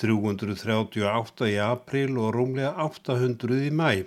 338 0.03 1.55
í 1.55 1.59
april 1.63 2.19
og 2.19 2.35
rúmlega 2.35 2.75
800 2.83 3.63
í 3.69 3.71
mæ. 3.71 4.03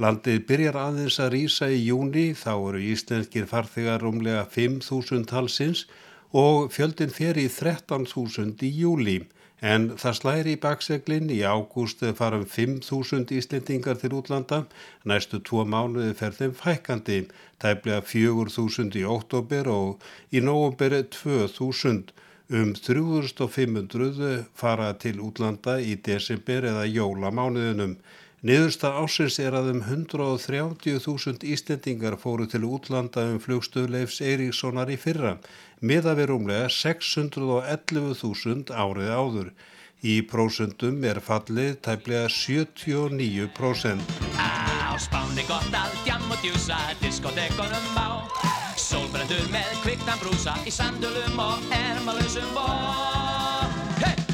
Landið 0.00 0.38
byrjar 0.48 0.76
aðeins 0.80 1.18
að 1.20 1.34
rýsa 1.34 1.66
í 1.68 1.82
júni, 1.84 2.32
þá 2.32 2.52
eru 2.54 2.80
íslenskir 2.80 3.44
farþegar 3.50 4.00
rúmlega 4.00 4.46
5.000 4.48 5.26
talsins 5.28 5.84
og 6.32 6.70
fjöldin 6.72 7.12
fer 7.12 7.36
í 7.36 7.44
13.000 7.52 8.64
í 8.64 8.70
júli. 8.80 9.18
En 9.62 9.92
það 10.00 10.16
slæri 10.18 10.54
í 10.56 10.60
bakseglinn 10.62 11.28
í 11.30 11.42
ágúst 11.46 12.00
farum 12.18 12.46
5.000 12.50 13.36
Íslendingar 13.36 14.00
til 14.00 14.16
útlanda, 14.16 14.64
næstu 15.06 15.38
tvo 15.44 15.62
mánuði 15.68 16.16
fer 16.18 16.34
þeim 16.34 16.56
fækandi, 16.58 17.20
tæplega 17.62 18.00
4.000 18.02 18.98
í 18.98 19.04
óttóber 19.06 19.70
og 19.70 20.02
í 20.32 20.42
nógumber 20.42 20.96
2.000. 21.04 22.16
Um 22.52 22.72
3.500 22.74 24.42
fara 24.58 24.90
til 24.98 25.20
útlanda 25.24 25.78
í 25.80 25.94
desember 26.08 26.66
eða 26.72 26.88
jólamánuðinum. 26.88 27.94
Niðurstað 28.42 28.96
ásins 28.98 29.36
er 29.38 29.54
að 29.54 29.68
um 29.70 29.84
130.000 29.86 31.46
Íslendingar 31.46 32.18
fóru 32.18 32.42
til 32.50 32.66
útlanda 32.66 33.22
um 33.30 33.38
flugstöðleifs 33.38 34.18
Eiríkssonar 34.18 34.90
í 34.90 34.98
fyrra, 34.98 35.38
miða 35.78 36.18
við 36.18 36.26
rúmlega 36.32 36.66
611.000 36.74 38.74
árið 38.74 39.14
áður. 39.14 39.54
Í 40.02 40.26
prósundum 40.26 40.98
er 41.06 41.22
fallið 41.22 41.78
tæplega 41.86 42.26
79%. 42.26 44.02
Á 44.34 44.98
spáni 44.98 45.46
gott 45.46 45.70
allt 45.70 46.02
jam 46.02 46.26
og 46.26 46.42
djúsa, 46.42 46.82
diskotekonum 46.98 47.94
á, 47.94 48.26
sólbrendur 48.74 49.46
með 49.54 49.70
kviktan 49.86 50.18
brúsa 50.18 50.58
í 50.66 50.74
sandulum 50.74 51.38
og 51.38 51.62
ermalösum 51.78 52.50
bó. 52.58 53.11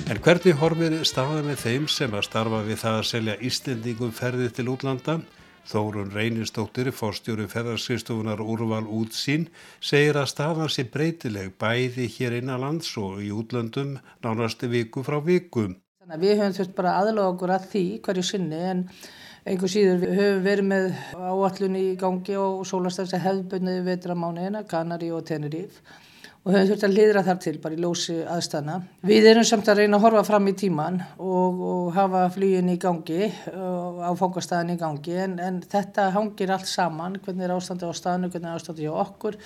En 0.09 0.17
hvernig 0.25 0.55
horfir 0.57 0.95
staða 1.05 1.43
með 1.45 1.59
þeim 1.61 1.87
sem 1.93 2.15
að 2.17 2.23
starfa 2.25 2.63
við 2.65 2.79
það 2.81 2.95
að 2.97 3.09
selja 3.11 3.33
Íslendingum 3.45 4.15
ferðið 4.17 4.55
til 4.57 4.65
útlanda? 4.73 5.17
Þórun 5.69 6.15
Reynistóttir, 6.15 6.89
fórstjóri 6.97 7.45
ferðarskristofunar 7.53 8.41
Úrval 8.41 8.87
útsýn, 8.89 9.45
segir 9.85 10.17
að 10.17 10.31
staðan 10.33 10.73
sé 10.73 10.87
breytileg 10.89 11.53
bæði 11.61 12.09
hér 12.15 12.39
innanlands 12.39 12.95
og 12.97 13.21
í 13.21 13.29
útlandum 13.37 13.99
nánasti 14.25 14.73
viku 14.73 15.05
frá 15.05 15.19
viku. 15.21 15.67
Við 16.09 16.37
höfum 16.39 16.57
þurft 16.57 16.77
bara 16.81 16.97
aðloga 17.03 17.35
okkur 17.35 17.57
að 17.59 17.71
því 17.75 17.87
hverju 18.09 18.29
sinni 18.31 18.65
en 18.73 18.85
einhver 19.45 19.77
síður 19.77 20.05
við 20.07 20.19
höfum 20.23 20.45
verið 20.49 20.71
með 20.73 20.91
áallunni 21.21 21.87
í 21.91 21.97
gangi 22.01 22.41
og 22.41 22.65
sólastafs 22.65 23.13
að 23.13 23.27
hefðbunniði 23.29 23.89
vetramániðina, 23.93 24.65
Kanari 24.73 25.13
og 25.13 25.29
Teneríf 25.29 25.83
og 26.47 26.55
höfum 26.55 26.69
þurft 26.71 26.85
að 26.87 26.95
liðra 26.95 27.23
þar 27.27 27.39
til 27.43 27.53
bara 27.61 27.77
í 27.77 27.81
lósi 27.83 28.15
aðstæðna. 28.23 28.77
Við 29.09 29.27
erum 29.33 29.45
samt 29.47 29.69
að 29.69 29.83
reyna 29.83 29.99
að 29.99 30.05
horfa 30.07 30.23
fram 30.29 30.47
í 30.49 30.55
tíman 30.57 31.01
og, 31.19 31.63
og 31.71 31.91
hafa 31.97 32.23
flýin 32.33 32.71
í 32.73 32.79
gangi 32.81 33.29
og 33.53 33.99
áfangastæðin 34.07 34.73
í 34.73 34.79
gangi 34.81 35.17
en, 35.25 35.37
en 35.45 35.59
þetta 35.67 36.09
hangir 36.15 36.53
allt 36.55 36.71
saman, 36.71 37.19
hvernig 37.25 37.49
er 37.49 37.55
ástandi 37.57 37.91
á 37.91 37.93
staðinu, 37.97 38.31
hvernig 38.33 38.53
er 38.53 38.61
ástandi 38.61 38.87
hjá 38.87 38.95
okkur. 39.05 39.39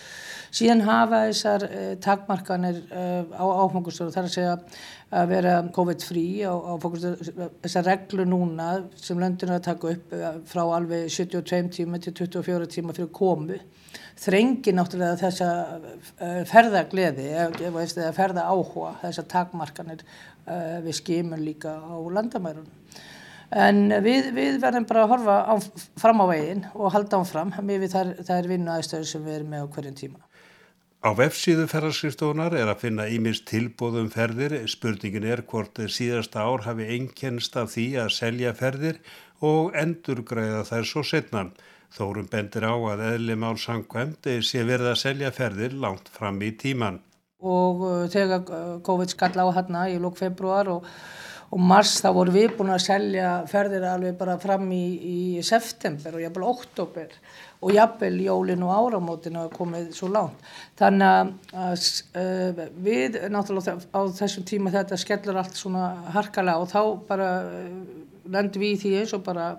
Síðan 0.52 0.84
hafa 0.86 1.22
þessar 1.30 1.66
eh, 1.70 1.92
takmarkanir 2.04 2.82
eh, 2.92 3.22
á 3.34 3.44
áfangastöðu 3.64 4.14
þar 4.14 4.28
að 4.28 4.34
segja 4.36 4.56
að 5.12 5.32
vera 5.32 5.58
COVID-frí 5.74 6.26
á 6.44 6.54
áfangastöðu, 6.54 7.48
þessar 7.64 7.88
reglur 7.88 8.28
núna 8.28 8.68
sem 9.00 9.18
löndinu 9.20 9.56
að 9.56 9.66
taka 9.72 9.96
upp 9.96 10.14
eh, 10.18 10.28
frá 10.52 10.62
alveg 10.68 11.08
72 11.10 11.72
tíma 11.80 12.02
til 12.04 12.14
24 12.20 12.70
tíma 12.76 12.94
fyrir 12.94 13.10
komu 13.16 13.58
þrengi 14.22 14.74
náttúrulega 14.76 15.18
þessa 15.20 15.48
uh, 15.76 16.42
ferðagleði 16.48 17.28
eða 17.34 18.12
ferða 18.16 18.46
áhuga, 18.48 18.96
þessa 19.02 19.26
takmarkanir 19.30 20.04
uh, 20.04 20.78
við 20.84 20.98
skimum 21.00 21.42
líka 21.42 21.76
á 21.82 21.96
landamærun. 22.16 22.68
En 23.52 23.84
við, 24.00 24.30
við 24.32 24.60
verðum 24.62 24.86
bara 24.88 25.04
að 25.04 25.10
horfa 25.12 25.38
á, 25.44 25.54
fram 26.00 26.22
á 26.24 26.26
veginn 26.30 26.62
og 26.72 26.92
halda 26.94 27.18
ánfram 27.20 27.50
með 27.60 27.90
þær, 27.92 28.12
þær 28.24 28.48
vinnu 28.48 28.72
aðstöður 28.72 29.10
sem 29.10 29.26
við 29.26 29.40
erum 29.40 29.50
með 29.52 29.66
á 29.68 29.72
hverjum 29.74 29.98
tíma. 29.98 30.22
Á 31.02 31.10
vefsíðu 31.18 31.66
ferðarskristónar 31.66 32.54
er 32.54 32.68
að 32.70 32.84
finna 32.84 33.08
ímins 33.10 33.40
tilbóðum 33.42 34.06
ferðir. 34.14 34.54
Spurningin 34.70 35.26
er 35.26 35.42
hvort 35.50 35.80
síðasta 35.90 36.46
ár 36.46 36.62
hafi 36.62 36.86
einkennst 36.94 37.58
af 37.58 37.72
því 37.74 37.86
að 38.04 38.12
selja 38.14 38.52
ferðir 38.54 39.00
og 39.42 39.74
endurgræða 39.74 40.62
þær 40.68 40.86
svo 40.86 41.02
setna. 41.02 41.48
Þórum 41.92 42.28
bendir 42.32 42.64
á 42.64 42.72
að 42.72 43.02
eðli 43.10 43.34
mál 43.36 43.56
sangkvæmt 43.60 44.28
sé 44.46 44.62
verið 44.64 44.94
að 44.94 45.00
selja 45.02 45.32
ferðir 45.34 45.74
langt 45.76 46.06
fram 46.14 46.38
í 46.40 46.54
tíman. 46.56 47.02
Og 47.42 47.82
uh, 47.84 47.98
þegar 48.08 48.46
uh, 48.48 48.78
COVID 48.86 49.12
skall 49.12 49.34
á 49.36 49.46
hérna 49.52 49.88
í 49.90 49.98
lók 50.00 50.16
februar 50.16 50.70
og, 50.72 50.86
og 51.52 51.60
mars 51.60 51.98
þá 52.00 52.08
voru 52.16 52.32
við 52.32 52.54
búin 52.56 52.72
að 52.72 52.84
selja 52.86 53.34
ferðir 53.50 53.84
alveg 53.90 54.16
bara 54.20 54.38
fram 54.40 54.70
í, 54.72 54.84
í 55.04 55.44
september 55.44 56.16
og 56.16 56.24
jafnvel 56.24 56.48
oktober 56.48 57.12
og 57.62 57.76
jafnvel 57.76 58.14
jólin 58.24 58.64
og 58.64 58.72
áramótin 58.78 59.36
að 59.42 59.52
komið 59.58 59.92
svo 59.98 60.08
langt. 60.14 60.50
Þannig 60.80 61.34
að 61.66 61.86
uh, 62.22 62.66
við 62.88 63.20
náttúrulega 63.34 63.76
á 63.92 64.00
þessum 64.22 64.48
tíma 64.48 64.72
þetta 64.72 65.02
skellur 65.02 65.42
allt 65.42 65.60
svona 65.60 65.90
harkalega 66.14 66.62
og 66.62 66.72
þá 66.72 66.82
bara 67.10 67.32
lendum 68.32 68.62
við 68.62 68.78
í 68.78 68.84
því 68.86 69.00
eins 69.02 69.18
og 69.18 69.26
bara 69.28 69.56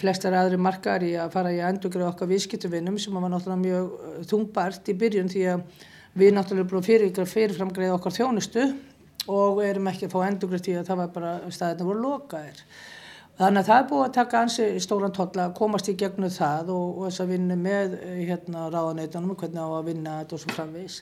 flestar 0.00 0.34
aðri 0.36 0.58
margar 0.60 1.04
í 1.06 1.14
að 1.16 1.30
fara 1.32 1.52
í 1.54 1.60
að 1.60 1.70
endurgráða 1.72 2.10
okkar 2.12 2.28
viðskiptuvinnum 2.28 2.98
sem 3.00 3.14
var 3.16 3.30
náttúrulega 3.32 3.62
mjög 3.62 3.94
eh, 3.94 4.18
þungbart 4.28 4.90
í 4.92 4.96
byrjun 5.00 5.30
því 5.32 5.44
að 5.54 5.86
við 6.14 6.34
náttúrulega 6.36 6.70
búin 6.70 6.84
fyrir, 6.84 7.30
fyrirframgreða 7.30 7.94
okkar 7.96 8.16
þjónustu 8.18 8.66
og 9.32 9.62
erum 9.64 9.88
ekki 9.88 10.08
að 10.08 10.12
fá 10.12 10.26
endurgráð 10.26 10.66
því 10.66 10.76
að 10.80 10.90
það 10.90 11.00
var 11.00 11.14
bara 11.14 11.32
staðirna 11.48 11.88
voru 11.88 12.04
lokaðir. 12.04 12.60
Þannig 13.34 13.64
að 13.64 13.70
það 13.70 13.80
er 13.80 13.86
búið 13.90 14.04
að 14.04 14.12
taka 14.14 14.40
ansi 14.44 14.66
stóran 14.84 15.14
tolla 15.14 15.48
að 15.48 15.54
komast 15.58 15.88
í 15.90 15.96
gegnum 15.98 16.30
það 16.30 16.68
og, 16.76 16.90
og 16.98 17.08
þess 17.08 17.22
að 17.24 17.32
vinna 17.32 17.56
með 17.58 17.96
eh, 18.02 18.20
hérna 18.28 18.68
ráðaneitunum 18.68 19.38
hvernig 19.40 19.64
á 19.64 19.68
að 19.72 19.88
vinna 19.88 20.18
þetta 20.20 20.36
og 20.36 20.44
svo 20.44 20.54
framvís. 20.54 21.00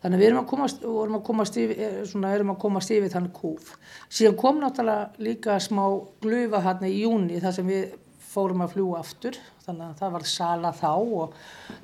Þannig 0.00 0.16
að 0.16 0.22
við 0.22 0.30
erum 0.30 0.40
að 0.40 0.46
komast, 0.48 0.84
að 0.88 1.24
komast 1.26 1.56
yfir, 1.60 1.80
svona, 2.08 2.30
erum 2.32 2.52
að 2.54 2.60
komast 2.62 2.92
yfir 2.94 3.10
þannig 3.12 3.32
kúf. 3.36 3.74
Síðan 4.08 4.36
kom 4.40 4.60
náttúrulega 4.62 5.24
líka 5.26 5.58
smá 5.60 5.82
glufa 6.24 6.62
hérna 6.64 6.88
í 6.88 7.02
júni 7.02 7.40
þar 7.42 7.56
sem 7.58 7.68
við 7.68 7.98
fórum 8.30 8.64
að 8.64 8.76
fljúa 8.76 9.00
aftur. 9.00 9.38
Þannig 9.66 9.86
að 9.86 10.00
það 10.00 10.14
var 10.16 10.26
sala 10.32 10.72
þá 10.76 10.92
og 10.94 11.36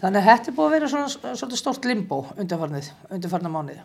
þannig 0.02 0.20
að 0.20 0.28
þetta 0.30 0.50
er 0.50 0.56
búið 0.56 0.66
að 0.68 0.76
vera 0.76 0.90
svona, 0.92 1.34
svona 1.42 1.60
stort 1.60 1.88
limbo 1.88 2.20
undanfarnið, 2.36 2.90
mánuði. 3.46 3.80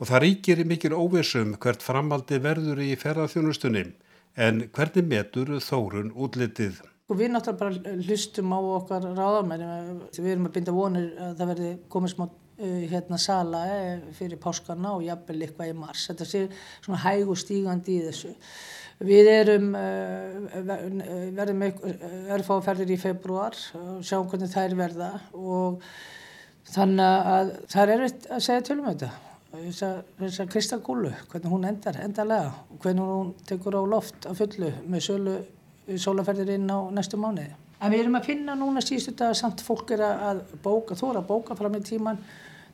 Og 0.00 0.08
það 0.10 0.24
ríkir 0.24 0.64
mikil 0.66 0.94
óvissum 0.96 1.56
hvert 1.62 1.84
framaldi 1.84 2.40
verður 2.42 2.80
í 2.82 2.94
ferðarþjónustunni 2.98 3.84
en 4.40 4.64
hvernig 4.72 5.06
metur 5.06 5.52
þórun 5.62 6.14
útlitið? 6.16 6.80
Og 7.12 7.18
við 7.18 7.34
náttúrulega 7.34 7.60
bara 7.60 7.96
hlustum 8.06 8.54
á 8.56 8.58
okkar 8.78 9.06
ráðamenni, 9.12 9.66
við 10.16 10.30
erum 10.32 10.48
að 10.48 10.54
binda 10.56 10.74
vonir 10.74 11.10
að 11.20 11.34
það 11.38 11.52
verði 11.52 11.72
komið 11.92 12.14
smá 12.14 12.30
Uh, 12.62 12.84
hérna 12.86 13.16
sala 13.18 13.62
eh, 13.66 14.02
fyrir 14.14 14.36
páskarna 14.38 14.92
og 14.94 15.00
jafnvel 15.02 15.40
eitthvað 15.42 15.70
í 15.72 15.74
mars. 15.74 16.04
Þetta 16.10 16.26
sé 16.28 16.42
svona 16.84 17.00
hæg 17.00 17.30
og 17.32 17.38
stígandi 17.40 17.96
í 17.96 18.02
þessu. 18.04 18.34
Við 19.02 19.28
erum, 19.32 19.72
uh, 19.74 20.62
verðum 21.36 21.64
örfáferðir 22.36 22.94
í 22.94 22.98
februar 23.00 23.56
og 23.78 24.02
sjáum 24.06 24.28
hvernig 24.30 24.52
þær 24.52 24.76
verða 24.78 25.10
og 25.34 25.82
þannig 26.72 27.30
að 27.34 27.52
það 27.72 27.82
er 27.82 27.94
erfitt 27.96 28.28
að 28.30 28.44
segja 28.46 28.66
til 28.68 28.78
um 28.78 28.88
þetta. 28.90 29.10
Þessar 29.52 30.46
kristalgúlu, 30.48 31.10
hvernig 31.28 31.52
hún 31.52 31.66
endar, 31.68 31.98
endarlega 32.00 32.52
hvernig 32.80 33.10
hún 33.10 33.34
tekur 33.48 33.76
á 33.76 33.82
loft 33.84 34.24
á 34.24 34.32
fullu 34.36 34.70
með 34.88 35.04
sölu 35.08 35.34
sólaferðir 36.00 36.54
inn 36.54 36.70
á 36.70 36.78
næstu 36.94 37.18
mánuði. 37.20 37.50
En 37.82 37.90
við 37.90 38.04
erum 38.04 38.16
að 38.20 38.28
finna 38.30 38.54
núna 38.54 38.80
síðustu 38.84 39.16
dag 39.18 39.32
að 39.32 39.40
samt 39.40 39.62
fólk 39.66 39.90
er 39.96 40.04
að 40.06 40.44
bóka, 40.62 40.94
er 40.94 41.18
að 41.18 41.28
bóka 41.28 41.56
fram 41.58 41.74
í 41.76 41.82
tíman 41.84 42.20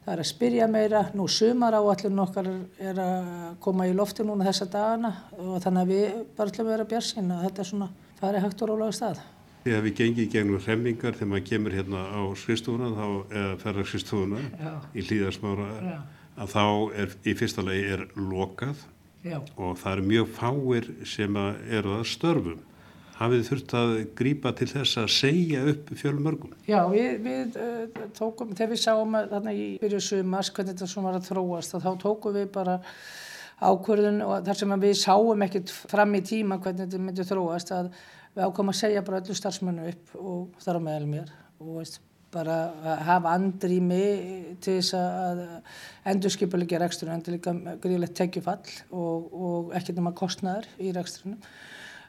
Það 0.08 0.14
er 0.14 0.20
að 0.22 0.26
spyrja 0.30 0.66
meira, 0.72 1.00
nú 1.12 1.24
sumar 1.28 1.74
áallin 1.76 2.20
okkar 2.22 2.46
er 2.80 2.98
að 3.02 3.26
koma 3.60 3.84
í 3.84 3.90
lofti 3.92 4.24
núna 4.24 4.46
þessa 4.46 4.66
dagana 4.72 5.10
og 5.36 5.58
þannig 5.60 5.82
að 5.82 5.90
við 5.90 6.14
bara 6.38 6.48
ætlum 6.48 6.64
að 6.64 6.72
vera 6.72 6.86
björnsinn 6.88 7.34
að 7.34 7.42
þetta 7.44 7.60
er 7.60 7.68
svona 7.68 7.88
farið 8.22 8.46
hægt 8.46 8.62
og 8.64 8.70
rólega 8.70 8.96
stað. 8.96 9.20
Þegar 9.66 9.84
við 9.84 9.94
gengið 9.98 10.30
gegnum 10.32 10.62
hremmingar 10.64 11.18
þegar 11.18 11.30
maður 11.34 11.44
kemur 11.50 11.76
hérna 11.76 12.06
á 12.08 12.20
skristúna 12.40 12.88
eða 12.94 13.50
ferðar 13.60 13.90
skristúna 13.90 14.40
í 14.96 15.04
hlýðarsmára 15.10 15.68
að 16.40 16.56
þá 16.56 16.64
er 17.04 17.14
í 17.28 17.36
fyrsta 17.42 17.66
lagi 17.68 17.84
er 17.98 18.06
lokað 18.16 18.80
Já. 19.28 19.42
og 19.60 19.76
það 19.76 19.92
eru 19.92 20.08
mjög 20.14 20.34
fáir 20.40 20.90
sem 21.12 21.42
eru 21.68 21.98
að 21.98 22.08
störfum 22.14 22.64
hafið 23.18 23.46
þurft 23.48 23.75
að 23.78 23.94
grýpa 24.18 24.52
til 24.58 24.68
þess 24.70 25.00
að 25.02 25.08
segja 25.14 25.62
upp 25.72 25.92
fjölmörgum? 25.98 26.52
Já, 26.68 26.80
við, 26.92 27.16
við 27.25 27.56
uh, 27.62 28.02
tókum, 28.16 28.52
þegar 28.54 28.75
við 28.75 28.82
sáum 28.84 29.16
þarna 29.18 29.54
í 29.54 29.70
byrju 29.82 30.02
sumars 30.04 30.52
hvernig 30.54 30.76
þetta 30.76 30.90
svona 30.92 31.10
var 31.10 31.18
að 31.18 31.30
þróast 31.32 31.78
þá 31.78 31.90
tókum 32.04 32.37
við 32.38 32.50
bara 32.54 32.78
ákvörðun 33.58 34.20
og 34.22 34.37
þar 34.46 34.60
sem 34.60 34.76
við 34.84 34.98
sáum 35.00 35.46
ekkert 35.48 35.72
fram 35.75 36.14
í 36.14 36.22
tíma 36.26 36.60
hvernig 36.62 36.87
þetta 36.87 37.06
myndi 37.08 37.26
þróast 37.26 37.72
að 37.75 37.88
við 38.37 38.44
ákomum 38.44 38.75
að 38.75 38.82
segja 38.82 39.06
bara 39.06 39.22
öllu 39.22 39.34
starfsmennu 39.34 39.88
upp 39.90 40.20
og 40.20 40.60
þar 40.62 40.78
á 40.78 40.80
meðal 40.87 41.08
mér 41.10 41.32
og 41.58 41.80
veist, 41.80 41.98
bara 42.30 42.58
að 42.84 43.02
hafa 43.08 43.32
andri 43.34 43.78
mig 43.80 44.58
til 44.62 44.76
þess 44.78 44.94
að 44.98 45.40
endurskipulegja 46.12 46.80
reksturinn, 46.82 47.16
endur 47.16 47.34
líka 47.38 47.54
gríðilegt 47.82 48.18
tekjufall 48.20 48.60
og, 48.92 49.32
og 49.32 49.75
ekkert 49.78 49.98
nema 49.98 50.12
kostnæður 50.16 50.68
í 50.78 50.92
reksturinnum 50.94 51.40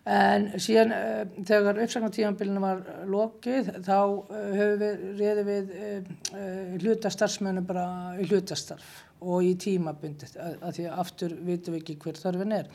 En 0.09 0.47
síðan 0.57 0.93
uh, 0.95 1.19
þegar 1.45 1.83
uppsagnatíðanbílinu 1.83 2.63
var 2.63 2.79
lokið 3.09 3.67
þá 3.85 3.97
uh, 3.99 4.63
við 4.81 5.03
reyðið 5.19 5.49
við 5.51 5.73
uh, 5.75 6.39
hlutastarfsmönu 6.79 7.61
bara 7.67 7.85
hlutastarf 8.23 8.89
og 9.19 9.43
í 9.43 9.51
tímabundið 9.59 10.35
að 10.39 10.75
því 10.77 10.83
að 10.87 10.99
aftur 11.03 11.33
vitum 11.43 11.75
við 11.75 11.81
ekki 11.81 11.95
hver 12.03 12.19
þörfin 12.19 12.55
er. 12.55 12.69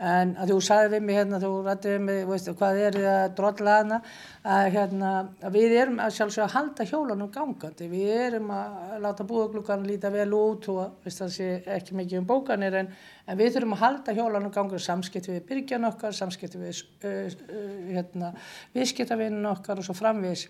En 0.00 0.36
að 0.40 0.52
þú 0.52 0.58
sagði 0.64 0.92
við 0.94 1.02
mig 1.06 1.18
hérna, 1.18 1.40
þú 1.42 1.50
rætti 1.66 1.90
við 1.92 2.04
mig, 2.06 2.20
veistu, 2.28 2.54
hvað 2.56 2.78
er 2.86 2.96
það 2.96 3.16
að 3.16 3.34
drolla 3.40 3.74
hana, 3.80 3.98
að, 4.44 4.68
hérna, 4.76 5.10
að 5.44 5.58
við 5.58 5.74
erum 5.80 6.00
að 6.00 6.14
sjálfsög 6.16 6.44
að 6.46 6.54
halda 6.54 6.86
hjólanum 6.92 7.32
gangandi, 7.34 7.90
við 7.90 8.14
erum 8.28 8.54
að 8.54 8.96
láta 9.04 9.26
búðuglúkan 9.28 9.86
líta 9.88 10.14
vel 10.14 10.30
út 10.38 10.70
og 10.72 10.80
veist, 11.04 11.20
það 11.20 11.34
sé 11.36 11.50
ekki 11.76 11.98
mikið 11.98 12.22
um 12.22 12.30
bókanir 12.30 12.80
en, 12.80 12.90
en 13.26 13.40
við 13.42 13.56
þurfum 13.56 13.76
að 13.76 13.84
halda 13.84 14.16
hjólanum 14.16 14.54
gangandi 14.54 14.86
samskipti 14.86 15.36
við 15.36 15.46
byrgjan 15.50 15.90
okkar, 15.90 16.16
samskipti 16.16 16.62
við 16.62 16.84
uh, 17.04 17.22
uh, 17.50 17.70
hérna, 17.90 18.32
viðskiptavinn 18.78 19.42
okkar 19.52 19.82
og 19.82 19.90
svo 19.90 19.98
framvís. 19.98 20.46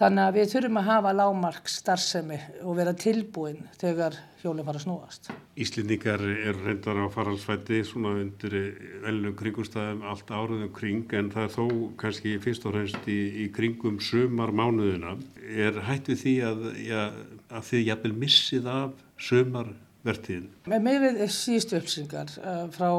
Þannig 0.00 0.24
að 0.24 0.36
við 0.38 0.46
þurfum 0.54 0.78
að 0.80 0.86
hafa 0.86 1.10
lágmark 1.12 1.66
starfsemi 1.68 2.36
og 2.64 2.76
vera 2.78 2.92
tilbúin 2.96 3.58
þegar 3.76 4.14
hjólinn 4.40 4.64
fara 4.64 4.80
að 4.80 4.84
snúast. 4.86 5.28
Íslendingar 5.60 6.24
er 6.24 6.56
reyndar 6.56 7.02
á 7.04 7.06
faralsfætti 7.12 7.82
svona 7.84 8.14
undir 8.22 8.56
velnum 9.04 9.34
kringumstæðum 9.36 10.00
allt 10.08 10.32
áraðum 10.32 10.72
kring 10.78 11.12
en 11.18 11.28
það 11.34 11.44
er 11.44 11.52
þó 11.58 11.66
kannski 12.00 12.32
fyrst 12.40 12.64
og 12.64 12.78
reynst 12.78 13.10
í, 13.12 13.18
í 13.44 13.50
kringum 13.52 14.00
sömar 14.00 14.54
mánuðina. 14.56 15.18
Er 15.44 15.82
hætt 15.84 16.08
við 16.08 16.24
því 16.24 16.34
að, 16.48 16.64
ja, 16.86 17.04
að 17.52 17.68
þið 17.74 17.86
jafnvel 17.90 18.14
missið 18.24 18.72
af 18.72 19.06
sömarvertíðin? 19.28 20.48
Með 20.64 20.90
við 21.04 21.22
síðustu 21.36 21.76
uppsingar 21.82 22.32
eh, 22.40 22.64
frá 22.72 22.90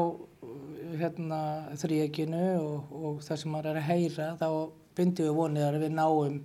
hérna, 1.02 1.42
þrýeginu 1.82 2.46
og, 2.62 2.94
og 2.94 3.22
það 3.26 3.42
sem 3.42 3.54
maður 3.58 3.74
er 3.74 3.82
að 3.82 3.90
heyra 3.90 4.32
þá 4.38 4.50
bindum 4.94 5.32
við 5.32 5.38
vonið 5.42 5.72
að 5.72 5.82
við 5.82 5.96
náum 5.98 6.42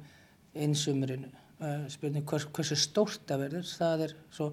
einsumurinu. 0.66 1.30
Uh, 1.58 1.88
spurning 1.90 2.26
hvers, 2.30 2.46
hversu 2.54 2.76
stórt 2.78 3.24
það 3.26 3.48
verður, 3.48 3.70
það 3.80 4.04
er 4.06 4.12
svo 4.30 4.52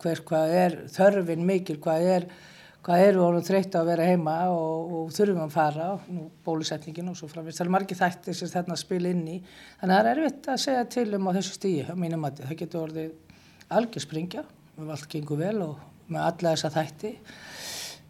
hver, 0.00 0.22
hvað 0.26 0.54
er 0.56 0.76
þörfin 0.90 1.44
mikil, 1.46 1.76
hvað 1.82 2.06
er, 2.14 2.26
hvað 2.82 3.04
eru 3.04 3.22
orðin 3.22 3.46
þreytt 3.46 3.76
að 3.78 3.90
vera 3.92 4.08
heima 4.08 4.34
og, 4.50 4.94
og 4.98 5.12
þurfum 5.14 5.44
að 5.44 5.54
fara, 5.54 5.88
nú 6.10 6.26
bólusetningin 6.46 7.12
og 7.12 7.18
svo 7.20 7.28
framvist. 7.30 7.60
Það 7.60 7.68
er 7.68 7.74
margir 7.76 8.00
þættir 8.00 8.38
sem 8.38 8.50
þarna 8.50 8.78
spil 8.80 9.02
inn 9.12 9.22
í, 9.28 9.36
þannig 9.82 9.96
að 9.96 10.00
það 10.00 10.10
er 10.10 10.22
erfitt 10.24 10.50
að 10.50 10.62
segja 10.64 10.88
til 10.96 11.06
um 11.20 11.28
á 11.28 11.36
þessu 11.38 11.56
stíi, 11.58 11.86
á 11.86 11.94
mínum 11.94 12.24
mati. 12.24 12.46
Það 12.48 12.60
getur 12.64 12.86
orðið 12.88 13.38
algjör 13.78 14.06
springja, 14.06 14.46
við 14.80 14.94
allt 14.96 15.10
gengur 15.14 15.42
vel 15.44 15.56
og 15.68 16.10
með 16.10 16.26
alla 16.26 16.56
þessa 16.56 16.74
þætti, 16.80 17.14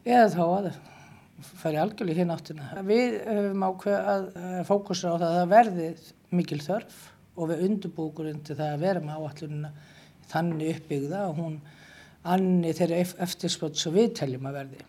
eða 0.09 0.27
þá 0.33 0.45
að 0.47 0.73
færi 1.61 1.81
algjörlega 1.81 2.23
hinn 2.23 2.33
áttina. 2.35 2.73
Við 2.89 3.17
höfum 3.27 3.65
ákveð 3.69 4.11
að 4.15 4.27
fókusa 4.69 5.13
á 5.13 5.21
það 5.21 5.31
að 5.31 5.41
það 5.41 5.55
verði 5.55 5.89
mikil 6.37 6.61
þörf 6.65 7.01
og 7.41 7.51
við 7.51 7.65
undurbúkurinn 7.67 8.45
til 8.45 8.59
það 8.59 8.75
að 8.75 8.85
vera 8.85 9.03
með 9.05 9.25
áallunina 9.25 9.73
þannig 10.31 10.77
uppbyggða 10.77 11.25
og 11.31 11.41
hún 11.41 11.59
annir 12.31 12.77
þeirra 12.77 13.03
eftirspöld 13.27 13.81
svo 13.81 13.95
við 13.97 14.15
teljum 14.21 14.49
að 14.51 14.59
verði. 14.61 14.87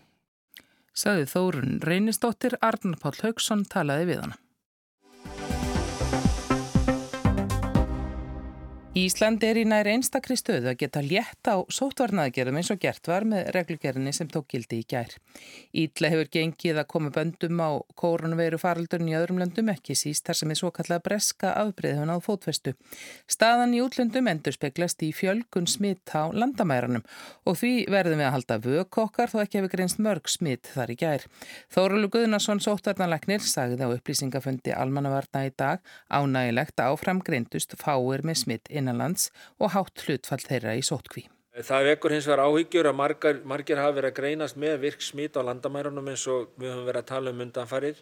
Saði 0.92 1.24
Þórun 1.30 1.78
Reynistóttir, 1.80 2.58
Arnar 2.60 2.98
Páll 3.00 3.16
Haugsson 3.22 3.64
talaði 3.64 4.10
við 4.12 4.24
hana. 4.26 4.36
Ísland 8.92 9.40
er 9.40 9.56
í 9.56 9.62
næri 9.64 9.94
einstakri 9.94 10.34
stöðu 10.36 10.68
að 10.68 10.82
geta 10.82 11.00
létt 11.00 11.48
á 11.48 11.64
sótvarnaðgerðum 11.72 12.58
eins 12.60 12.68
og 12.74 12.80
gert 12.82 13.08
var 13.08 13.24
með 13.24 13.46
reglugerðinni 13.56 14.10
sem 14.12 14.28
tók 14.28 14.50
gildi 14.52 14.82
í 14.82 14.84
gær. 14.84 15.14
Ítla 15.72 16.10
hefur 16.12 16.28
gengið 16.34 16.80
að 16.82 16.90
koma 16.92 17.08
böndum 17.14 17.62
á 17.64 17.80
koronaveiru 17.96 18.58
faraldurinn 18.60 19.08
í 19.08 19.14
öðrum 19.16 19.40
löndum 19.40 19.70
ekki 19.72 19.96
síst 19.96 20.28
þar 20.28 20.38
sem 20.42 20.52
er 20.52 20.58
svo 20.60 20.68
kallað 20.76 21.06
breska 21.06 21.54
afbreyðun 21.62 22.12
á 22.12 22.20
fótvestu. 22.20 22.74
Staðan 23.24 23.72
í 23.72 23.80
útlöndum 23.80 24.28
endur 24.28 24.52
speglast 24.58 25.00
í 25.00 25.08
fjölgun 25.16 25.70
smitt 25.72 26.12
á 26.12 26.28
landamæranum 26.28 27.06
og 27.48 27.56
því 27.62 27.72
verðum 27.96 28.20
við 28.20 28.28
að 28.28 28.36
halda 28.36 28.60
vökokkar 28.68 29.32
þó 29.32 29.38
ekki 29.46 29.62
hefur 29.62 29.72
greinst 29.72 30.04
mörg 30.04 30.28
smitt 30.28 30.68
þar 30.74 30.92
í 30.92 30.98
gær. 31.00 31.26
Þóralu 31.72 32.12
Guðnarsson 32.12 32.60
sótvarnalegnir 32.60 33.40
sagði 33.40 33.88
á 33.88 33.96
upplýsingafundi 33.96 34.76
almannavarna 34.76 35.46
í 35.48 35.56
dag 35.56 35.80
ánægilegt 36.12 36.84
áfram 36.84 37.24
greindust 37.24 37.72
fáir 37.80 38.20
með 38.28 38.42
smitt 38.44 38.72
innanlands 38.82 39.30
og 39.58 39.72
hátt 39.76 40.04
hlutfall 40.06 40.42
þeirra 40.42 40.76
í 40.76 40.84
sótkví. 40.84 41.28
Það 41.52 41.86
vekur 41.90 42.14
hins 42.14 42.26
vegar 42.26 42.46
áhyggjur 42.46 42.86
að 42.88 42.96
margar, 42.96 43.40
margir 43.44 43.76
hafa 43.76 43.98
verið 43.98 44.08
að 44.08 44.16
greinast 44.16 44.56
með 44.56 44.78
virk 44.86 45.02
smít 45.04 45.34
á 45.36 45.44
landamærunum 45.44 46.06
eins 46.08 46.22
og 46.32 46.46
við 46.56 46.70
höfum 46.72 46.86
verið 46.86 47.02
að 47.02 47.10
tala 47.10 47.34
um 47.34 47.42
undanfarið. 47.44 47.98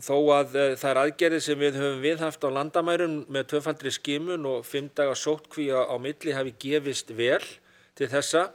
Þó 0.00 0.16
að 0.32 0.54
uh, 0.56 0.70
það 0.80 0.90
er 0.90 1.00
aðgerðið 1.02 1.42
sem 1.44 1.60
við 1.60 1.76
höfum 1.76 2.00
viðhaft 2.00 2.46
á 2.46 2.48
landamærum 2.56 3.18
með 3.28 3.50
tvöfaldri 3.52 3.92
skimun 3.92 4.48
og 4.48 4.64
fimm 4.64 4.88
dagar 4.96 5.18
sótkví 5.20 5.68
á, 5.76 5.92
milli 6.00 6.32
hafi 6.32 6.54
gefist 6.62 7.12
vel 7.18 7.42
til 7.98 8.08
þessa 8.08 8.46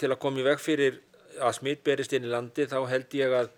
til 0.00 0.08
að 0.14 0.20
koma 0.22 0.40
í 0.40 0.46
veg 0.46 0.64
fyrir 0.64 1.02
að 1.36 1.58
smít 1.58 1.84
berist 1.84 2.14
inn 2.16 2.24
í 2.24 2.32
landi 2.32 2.64
þá 2.70 2.78
held 2.88 3.18
ég 3.20 3.36
að 3.36 3.52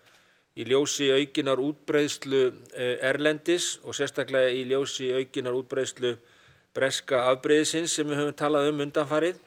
í 0.59 0.67
ljósi 0.67 1.13
aukinar 1.15 1.63
útbreyðslu 1.63 2.43
uh, 2.51 2.95
erlendis 3.13 3.77
og 3.85 3.95
sérstaklega 3.95 4.51
í 4.51 4.67
ljósi 4.73 5.13
aukinar 5.15 5.55
útbreyðslu 5.61 6.17
breska 6.77 7.25
afbreyðisins 7.33 7.95
sem 7.97 8.09
við 8.09 8.23
höfum 8.23 8.37
talað 8.39 8.71
um 8.71 8.85
undanfarið 8.87 9.41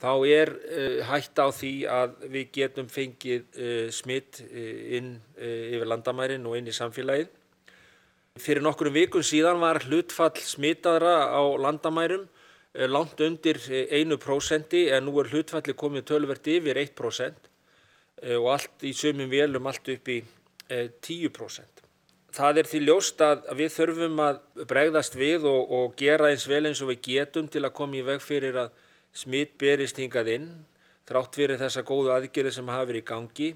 þá 0.00 0.12
er 0.28 0.52
uh, 0.52 1.00
hætt 1.08 1.40
á 1.40 1.48
því 1.54 1.72
að 1.88 2.14
við 2.32 2.52
getum 2.58 2.88
fengið 2.92 3.42
uh, 3.56 3.88
smitt 3.94 4.42
uh, 4.44 4.96
inn 4.98 5.16
yfir 5.36 5.88
landamærin 5.88 6.46
og 6.48 6.56
inn 6.58 6.68
í 6.68 6.74
samfélagið. 6.74 7.28
Fyrir 8.40 8.64
nokkurum 8.64 8.92
vikun 8.96 9.24
síðan 9.24 9.62
var 9.62 9.80
hlutfall 9.86 10.36
smittaðra 10.44 11.32
á 11.32 11.40
landamærum 11.60 12.26
langt 12.92 13.20
undir 13.24 13.56
1% 13.56 14.74
en 14.92 15.06
nú 15.06 15.14
er 15.22 15.30
hlutfalli 15.32 15.72
komið 15.72 16.04
tölvert 16.10 16.50
yfir 16.52 16.76
1% 16.82 17.48
og 18.36 18.48
allt 18.52 18.84
í 18.84 18.92
sömum 18.92 19.32
velum 19.32 19.70
allt 19.70 19.88
upp 19.94 20.10
í 20.12 20.18
10%. 20.68 21.75
Það 22.36 22.58
er 22.60 22.68
því 22.68 22.78
ljóst 22.84 23.22
að 23.24 23.44
við 23.56 23.70
þurfum 23.72 24.18
að 24.20 24.40
bregðast 24.68 25.14
við 25.16 25.46
og, 25.48 25.70
og 25.72 25.94
gera 25.96 26.28
eins 26.28 26.44
vel 26.50 26.66
eins 26.68 26.82
og 26.84 26.90
við 26.90 26.98
getum 27.06 27.46
til 27.48 27.62
að 27.64 27.72
koma 27.78 27.96
í 27.96 28.02
veg 28.04 28.20
fyrir 28.20 28.58
að 28.60 28.74
smitt 29.16 29.54
berist 29.56 29.96
hingað 29.96 30.28
inn, 30.34 30.50
þrátt 31.08 31.38
fyrir 31.38 31.56
þessa 31.62 31.84
góðu 31.88 32.12
aðgerði 32.12 32.52
sem 32.52 32.68
hafa 32.68 32.88
verið 32.90 33.00
í 33.00 33.06
gangi. 33.08 33.48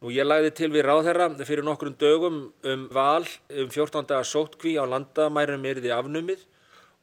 Nú 0.00 0.12
ég 0.14 0.24
lagði 0.24 0.54
til 0.56 0.70
við 0.72 0.86
ráðherra 0.86 1.26
fyrir 1.42 1.66
nokkrum 1.66 1.98
dögum 2.00 2.38
um 2.72 2.86
val 2.94 3.26
um 3.26 3.68
14 3.68 4.08
dagar 4.08 4.28
sótkví 4.30 4.78
á 4.80 4.88
landamærum 4.88 5.66
erði 5.68 5.92
afnumið 5.92 6.46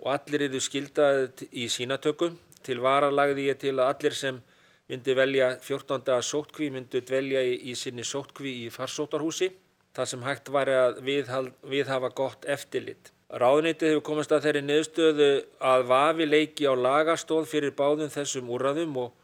og 0.01 0.09
allir 0.15 0.47
eru 0.47 0.61
skildaði 0.63 1.51
í 1.53 1.67
sínatökum. 1.69 2.39
Til 2.65 2.79
vara 2.81 3.11
lagði 3.13 3.51
ég 3.51 3.59
til 3.61 3.75
að 3.75 3.91
allir 3.91 4.17
sem 4.17 4.41
myndi 4.89 5.13
velja 5.17 5.51
14 5.61 6.01
daga 6.07 6.25
sótkví, 6.25 6.71
myndi 6.73 7.03
dvelja 7.05 7.43
í, 7.45 7.53
í 7.69 7.77
sinni 7.77 8.05
sótkví 8.05 8.55
í 8.63 8.71
farsóttarhúsi, 8.73 9.51
þar 9.95 10.09
sem 10.11 10.23
hægt 10.25 10.51
var 10.51 10.71
að 10.71 11.03
viðhafa 11.05 12.11
gott 12.15 12.47
eftirlit. 12.51 13.11
Ráðneytið 13.35 13.95
hefur 13.95 14.03
komast 14.05 14.33
að 14.35 14.45
þeirri 14.45 14.63
niðurstöðu 14.65 15.29
að 15.65 15.85
vafi 15.89 16.27
leiki 16.27 16.67
á 16.69 16.73
lagastóð 16.77 17.47
fyrir 17.49 17.73
báðum 17.75 18.11
þessum 18.13 18.51
úrraðum 18.53 18.99
og 19.01 19.15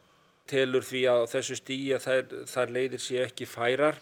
telur 0.50 0.84
því 0.84 1.04
að 1.12 1.26
þessu 1.32 1.58
stíi 1.60 1.92
að 1.94 2.08
þær, 2.08 2.34
þær 2.50 2.74
leiðir 2.76 3.04
sé 3.04 3.22
ekki 3.22 3.46
færar. 3.46 4.00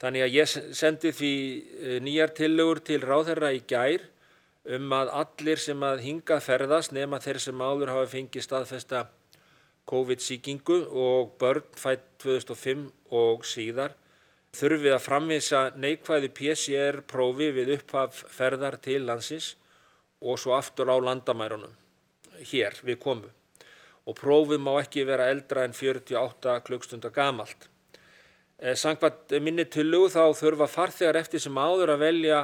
Þannig 0.00 0.24
að 0.24 0.34
ég 0.38 0.54
sendi 0.78 1.12
því 1.12 1.34
eh, 1.60 1.98
nýjar 2.00 2.32
tillögur 2.38 2.80
til 2.86 3.02
ráðherra 3.04 3.52
í 3.52 3.60
gær 3.68 4.06
um 4.70 4.92
að 4.96 5.12
allir 5.20 5.60
sem 5.60 5.82
að 5.84 6.04
hingað 6.06 6.44
ferðast 6.46 6.94
nema 6.96 7.20
þeir 7.20 7.40
sem 7.44 7.60
áður 7.60 7.92
hafa 7.92 8.08
fengið 8.14 8.46
staðfesta 8.46 9.06
COVID-síkingu 9.90 10.80
og 10.88 11.34
börn 11.40 11.66
fætt 11.76 12.06
2005 12.24 12.86
og 13.20 13.44
síðar 13.48 13.99
þurfið 14.56 14.94
að 14.96 15.04
framvisa 15.04 15.60
neikvæði 15.78 16.30
PCR-prófi 16.36 17.50
við 17.56 17.74
upphaf 17.76 18.24
ferðar 18.34 18.78
til 18.82 19.02
landsins 19.06 19.54
og 20.20 20.40
svo 20.40 20.56
aftur 20.56 20.90
á 20.90 20.96
landamærunum 20.98 21.76
hér 22.50 22.80
við 22.82 22.98
komu 23.02 23.30
og 24.08 24.16
prófið 24.18 24.62
má 24.64 24.72
ekki 24.80 25.04
vera 25.06 25.28
eldra 25.30 25.64
en 25.66 25.74
48 25.76 26.56
klukkstundar 26.66 27.12
gamalt. 27.14 27.68
Eh, 28.58 28.74
Sangvað 28.74 29.36
minni 29.44 29.66
tillugu 29.68 30.08
þá 30.10 30.32
þurfa 30.34 30.66
farþegar 30.68 31.20
eftir 31.20 31.42
sem 31.44 31.60
áður 31.60 31.94
að 31.94 32.02
velja 32.06 32.40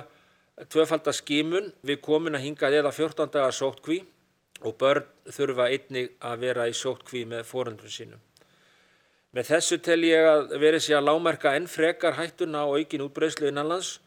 tvöfaldaskimun 0.73 1.73
við 1.85 2.01
komin 2.05 2.39
að 2.39 2.47
hinga 2.47 2.71
eða 2.71 2.93
14 2.93 3.33
dagar 3.33 3.57
sótkví 3.57 3.99
og 4.63 4.77
börn 4.81 5.09
þurfa 5.33 5.69
einnig 5.73 6.15
að 6.25 6.47
vera 6.47 6.69
í 6.69 6.77
sótkví 6.77 7.27
með 7.29 7.45
fóröndun 7.49 7.93
sínum. 7.93 8.23
Með 9.37 9.51
þessu 9.51 9.77
tel 9.85 9.99
ég 10.07 10.25
að 10.25 10.55
verið 10.63 10.83
sé 10.87 10.95
að 10.97 11.11
lámerka 11.11 11.51
enn 11.59 11.67
frekar 11.69 12.15
hættuna 12.17 12.63
á 12.65 12.73
aukin 12.73 13.03
útbreyslu 13.05 13.51
innanlands 13.51 13.99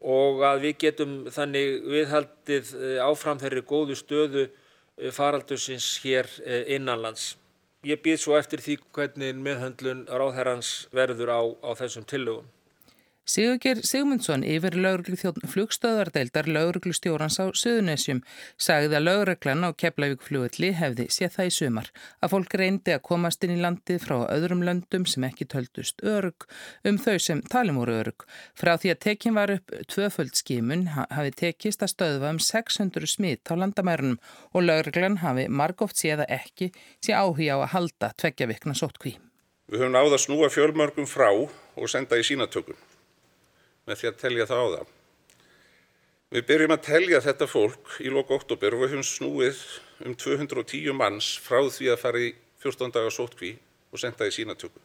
og 0.00 0.40
að 0.48 0.62
við 0.64 0.78
getum 0.86 1.12
þannig 1.34 1.74
viðhaldið 1.92 2.70
eh, 2.78 2.96
áfram 3.04 3.42
þeirri 3.42 3.62
góðu 3.68 3.98
stöðu 4.00 4.46
eh, 4.46 5.10
faraldursins 5.12 5.90
hér 6.06 6.30
eh, 6.46 6.64
innanlands. 6.78 7.34
Ég 7.84 8.00
býð 8.00 8.22
svo 8.22 8.38
eftir 8.38 8.64
því 8.64 8.78
hvernig 8.96 9.44
meðhöndlun 9.44 10.06
ráðherrans 10.08 10.72
verður 10.94 11.34
á, 11.36 11.40
á 11.68 11.70
þessum 11.76 12.08
tillögum. 12.08 12.48
Sigurger 13.22 13.78
Sigmundsson 13.86 14.42
yfir 14.42 14.74
lauruglu 14.74 15.14
þjóðn 15.14 15.46
flugstöðardeildar 15.46 16.48
lauruglu 16.50 16.90
stjórans 16.90 17.36
á 17.38 17.54
Suðunessjum 17.54 18.18
sagði 18.58 18.98
að 18.98 19.04
lauruglan 19.06 19.62
á 19.62 19.70
Keflavík 19.78 20.24
flugulli 20.26 20.72
hefði 20.74 21.06
séð 21.06 21.36
það 21.36 21.50
í 21.50 21.52
sumar 21.54 21.90
að 22.18 22.32
fólk 22.34 22.56
reyndi 22.58 22.96
að 22.96 23.04
komast 23.06 23.46
inn 23.46 23.54
í 23.54 23.60
landið 23.62 24.02
frá 24.02 24.16
öðrum 24.26 24.66
löndum 24.66 25.06
sem 25.06 25.22
ekki 25.28 25.46
töldust 25.54 26.02
örug 26.02 26.48
um 26.82 26.98
þau 26.98 27.14
sem 27.22 27.46
talum 27.46 27.78
voru 27.78 27.94
örug. 28.00 28.26
Frá 28.58 28.74
því 28.74 28.90
að 28.96 29.02
tekin 29.06 29.38
var 29.38 29.54
upp 29.54 29.70
tvöföld 29.86 30.34
skimun 30.42 30.88
hafi 30.98 31.34
tekist 31.44 31.86
að 31.86 31.94
stöðva 31.94 32.34
um 32.34 32.42
600 32.42 33.06
smitt 33.06 33.46
á 33.46 33.54
landamærunum 33.54 34.18
og 34.50 34.66
lauruglan 34.66 35.20
hafi 35.22 35.46
margóft 35.46 36.02
séða 36.02 36.26
ekki 36.26 36.72
sé 36.98 37.14
áhuga 37.14 37.54
á 37.54 37.58
að 37.62 37.70
halda 37.78 38.16
tveggja 38.18 38.50
vikna 38.50 38.74
sótkví. 38.74 39.14
Við 39.70 39.86
höfum 39.86 39.94
náða 39.94 40.18
snúa 40.18 40.50
fjölmörgum 40.50 41.06
frá 41.06 41.30
og 41.30 41.86
senda 41.86 42.18
í 42.18 42.26
sínatökum 42.26 42.74
með 43.88 44.00
því 44.00 44.10
að 44.10 44.20
telja 44.22 44.48
það 44.50 44.62
á 44.62 44.66
það. 44.76 44.92
Við 46.32 46.46
byrjum 46.48 46.72
að 46.72 46.84
telja 46.86 47.18
þetta 47.20 47.46
fólk 47.50 47.96
í 48.00 48.08
lóku 48.08 48.32
oktober 48.38 48.72
og 48.72 48.84
við 48.84 48.94
höfum 48.94 49.04
snúið 49.04 49.58
um 50.06 50.14
210 50.16 50.94
manns 50.96 51.34
frá 51.44 51.58
því 51.66 51.90
að 51.92 52.00
fara 52.00 52.22
í 52.24 52.30
14 52.62 52.94
dagar 52.94 53.12
sótkví 53.12 53.50
og 53.92 54.00
senda 54.00 54.28
í 54.28 54.32
sínatöku. 54.32 54.80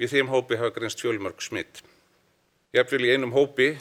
Við 0.00 0.14
þeim 0.14 0.30
hópi 0.32 0.56
hafa 0.56 0.72
greinst 0.72 1.02
fjölmörg 1.02 1.42
smitt. 1.44 1.82
Jafnvel 2.72 3.04
í 3.04 3.12
einum 3.12 3.34
hópi, 3.34 3.74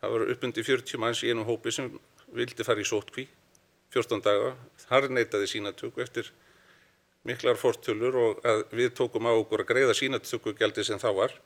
það 0.00 0.14
var 0.14 0.32
uppundi 0.32 0.64
40 0.64 1.02
manns 1.02 1.20
í 1.26 1.32
einum 1.32 1.48
hópi 1.48 1.74
sem 1.74 1.90
vildi 2.32 2.64
fara 2.64 2.80
í 2.80 2.88
sótkví 2.88 3.26
14 3.92 4.24
daga. 4.24 4.54
Þar 4.86 5.10
neytaði 5.12 5.50
sínatöku 5.50 6.04
eftir 6.04 6.32
miklar 7.28 7.60
fortölur 7.60 8.16
og 8.22 8.48
við 8.72 8.94
tókum 8.96 9.28
á 9.28 9.32
okkur 9.34 9.64
að 9.64 9.72
greiða 9.74 9.96
sínatökugjaldi 9.98 10.88
sem 10.88 11.00
það 11.02 11.20
var 11.20 11.36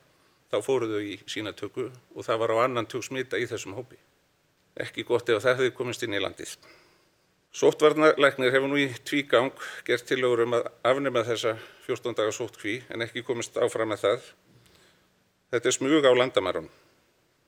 þá 0.53 0.59
fóru 0.61 0.89
þau 0.91 1.01
í 1.01 1.17
sínatöku 1.25 1.89
og 1.89 2.25
það 2.27 2.41
var 2.43 2.53
á 2.53 2.57
annan 2.67 2.89
tök 2.89 3.05
smita 3.07 3.39
í 3.41 3.49
þessum 3.49 3.73
hópi. 3.77 3.97
Ekki 4.77 5.05
gott 5.07 5.29
ef 5.29 5.41
það 5.41 5.59
hefði 5.59 5.75
komist 5.77 6.05
inn 6.05 6.13
í 6.13 6.21
landið. 6.21 6.53
Sóttvarnalæknir 7.53 8.53
hefur 8.53 8.71
nú 8.71 8.79
í 8.81 8.87
tvígang 9.05 9.53
gert 9.85 10.07
tilögur 10.09 10.45
um 10.47 10.55
að 10.57 10.69
afnema 10.89 11.21
þessa 11.25 11.55
14 11.85 12.17
daga 12.17 12.33
sóttkví 12.33 12.79
en 12.89 13.05
ekki 13.05 13.25
komist 13.25 13.57
áfram 13.61 13.91
með 13.93 14.05
það. 14.05 14.31
Þetta 15.53 15.69
er 15.69 15.77
smug 15.77 16.07
á 16.09 16.13
landamærun. 16.17 16.69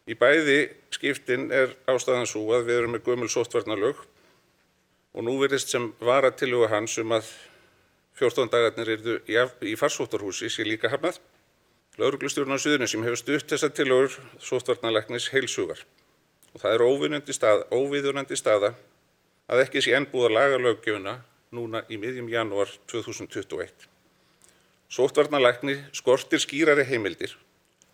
Í 0.06 0.14
bæði 0.14 0.60
skiptin 0.94 1.50
er 1.50 1.74
ástæðan 1.90 2.30
svo 2.30 2.46
að 2.54 2.68
við 2.70 2.82
erum 2.82 2.94
með 2.94 3.08
gömul 3.10 3.32
sóttvarnalög 3.34 4.04
og 5.16 5.26
nú 5.26 5.40
verðist 5.42 5.74
sem 5.74 5.88
vara 5.98 6.30
tilögu 6.30 6.70
hans 6.70 7.00
um 7.02 7.16
að 7.18 7.32
14 8.20 8.52
dagarnir 8.54 8.94
eru 8.94 9.18
í 9.66 9.74
farsóttarhúsi 9.80 10.52
sé 10.54 10.68
líka 10.68 10.94
hafnað 10.94 11.18
Lauruglustjórn 11.96 12.52
á 12.52 12.60
Suðurnesjum 12.60 13.06
hefur 13.08 13.20
stutt 13.22 13.52
þessa 13.54 13.70
tillögur 13.72 14.16
sóttvarnalæknis 14.44 15.30
heilsugar 15.32 15.80
og 16.52 16.60
það 16.60 16.74
er 16.74 16.82
óviðunandi 16.84 17.36
stað, 17.36 17.64
staða 18.36 18.72
að 19.48 19.62
ekki 19.64 19.84
sé 19.86 19.94
enn 19.96 20.08
búið 20.12 20.28
að 20.28 20.36
laga 20.36 20.58
löggjöfuna 20.60 21.14
núna 21.56 21.86
í 21.88 21.96
miðjum 22.02 22.28
janúar 22.34 22.74
2021. 22.92 23.88
Sóttvarnalækni 24.92 25.78
skortir 25.96 26.44
skýrari 26.44 26.84
heimildir 26.92 27.38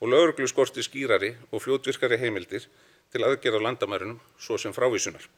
og 0.02 0.10
lauruglu 0.16 0.50
skortir 0.50 0.90
skýrari 0.90 1.36
og 1.52 1.62
fljótvirkari 1.62 2.18
heimildir 2.26 2.66
til 3.14 3.22
aðgerða 3.22 3.62
landamærunum 3.68 4.18
svo 4.42 4.58
sem 4.58 4.74
frávísunar. 4.74 5.30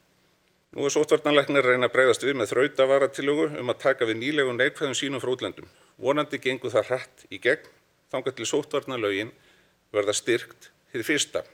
Nú 0.72 0.88
er 0.88 0.96
sóttvarnalæknir 0.96 1.60
að 1.60 1.74
reyna 1.74 1.92
að 1.92 1.98
bregðast 1.98 2.24
við 2.24 2.40
með 2.40 2.54
þrautavaratilögu 2.56 3.50
um 3.60 3.76
að 3.76 3.82
taka 3.84 4.08
við 4.08 4.22
nýlegum 4.24 4.56
neikvæðum 4.56 4.96
sínum 4.96 5.20
frá 5.20 5.36
útlendum. 5.36 5.68
Vonandi 6.00 6.40
gengur 6.40 6.72
það 6.72 6.94
hratt 6.94 7.28
í 7.28 7.44
gegn 7.44 7.68
þangað 8.14 8.38
til 8.38 8.48
sóttvarnalögin 8.52 9.34
verða 9.94 10.16
styrkt 10.16 10.70
til 10.94 11.04
fyrsta. 11.06 11.44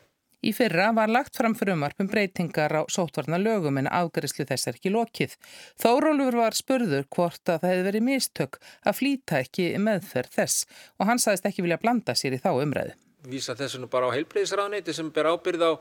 Í 0.41 0.55
fyrra 0.57 0.87
var 0.97 1.11
lagt 1.13 1.37
fram 1.37 1.53
frumarpum 1.53 2.09
breytingar 2.09 2.73
á 2.73 2.83
sóttvarnalögum 2.89 3.77
en 3.83 3.91
afgærislu 3.93 4.47
þess 4.49 4.71
er 4.71 4.79
ekki 4.79 4.93
lokið. 4.95 5.35
Þórólfur 5.83 6.39
var 6.41 6.57
spurður 6.57 7.05
hvort 7.13 7.43
að 7.45 7.61
það 7.61 7.73
hefði 7.73 7.87
verið 7.89 8.07
mistök 8.07 8.57
að 8.81 8.97
flýta 9.03 9.41
ekki 9.45 9.67
meðferð 9.85 10.39
þess 10.39 10.65
og 10.97 11.11
hann 11.11 11.21
sagðist 11.21 11.49
ekki 11.51 11.65
vilja 11.67 11.81
blanda 11.83 12.17
sér 12.17 12.39
í 12.39 12.41
þá 12.41 12.55
umræðu. 12.55 12.97
Vísa 13.29 13.57
þessu 13.57 13.83
nú 13.83 13.91
bara 13.93 14.09
á 14.09 14.17
heilbreyðisraðneiti 14.17 14.95
sem 14.97 15.11
ber 15.13 15.29
ábyrð 15.29 15.67
á, 15.69 15.73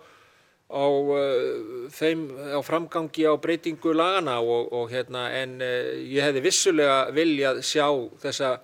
á, 0.75 0.85
uh, 0.91 1.87
þeim, 1.95 2.25
á 2.51 2.59
framgangi 2.59 3.29
á 3.31 3.39
breytingu 3.39 3.95
lagana 3.95 4.41
og, 4.43 4.73
og 4.75 4.91
hérna 4.91 5.29
en 5.39 5.55
uh, 5.63 5.95
ég 6.03 6.27
hefði 6.27 6.43
vissulega 6.49 6.99
viljað 7.15 7.63
sjá 7.63 7.87
þessa 8.25 8.57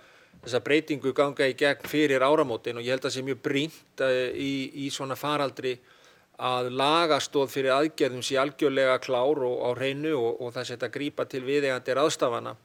þessa 0.46 0.62
breytingu 0.66 1.14
ganga 1.18 1.48
í 1.50 1.56
gegn 1.58 1.90
fyrir 1.90 2.24
áramótin 2.26 2.78
og 2.80 2.86
ég 2.86 2.96
held 2.96 3.04
að 3.04 3.10
það 3.10 3.16
sé 3.18 3.26
mjög 3.26 3.42
brínt 3.46 4.06
eh, 4.06 4.30
í, 4.38 4.52
í 4.86 4.90
svona 4.94 5.18
faraldri 5.18 5.76
að 6.36 6.70
lagastóð 6.76 7.52
fyrir 7.54 7.74
aðgerðum 7.78 8.24
sé 8.26 8.38
algjörlega 8.40 9.00
klár 9.04 9.42
og 9.48 9.60
á 9.64 9.70
hreinu 9.78 10.14
og, 10.20 10.42
og 10.44 10.56
það 10.56 10.70
setja 10.72 10.92
grípa 10.92 11.26
til 11.32 11.46
viðegandi 11.48 11.96
ráðstafana 11.96 12.56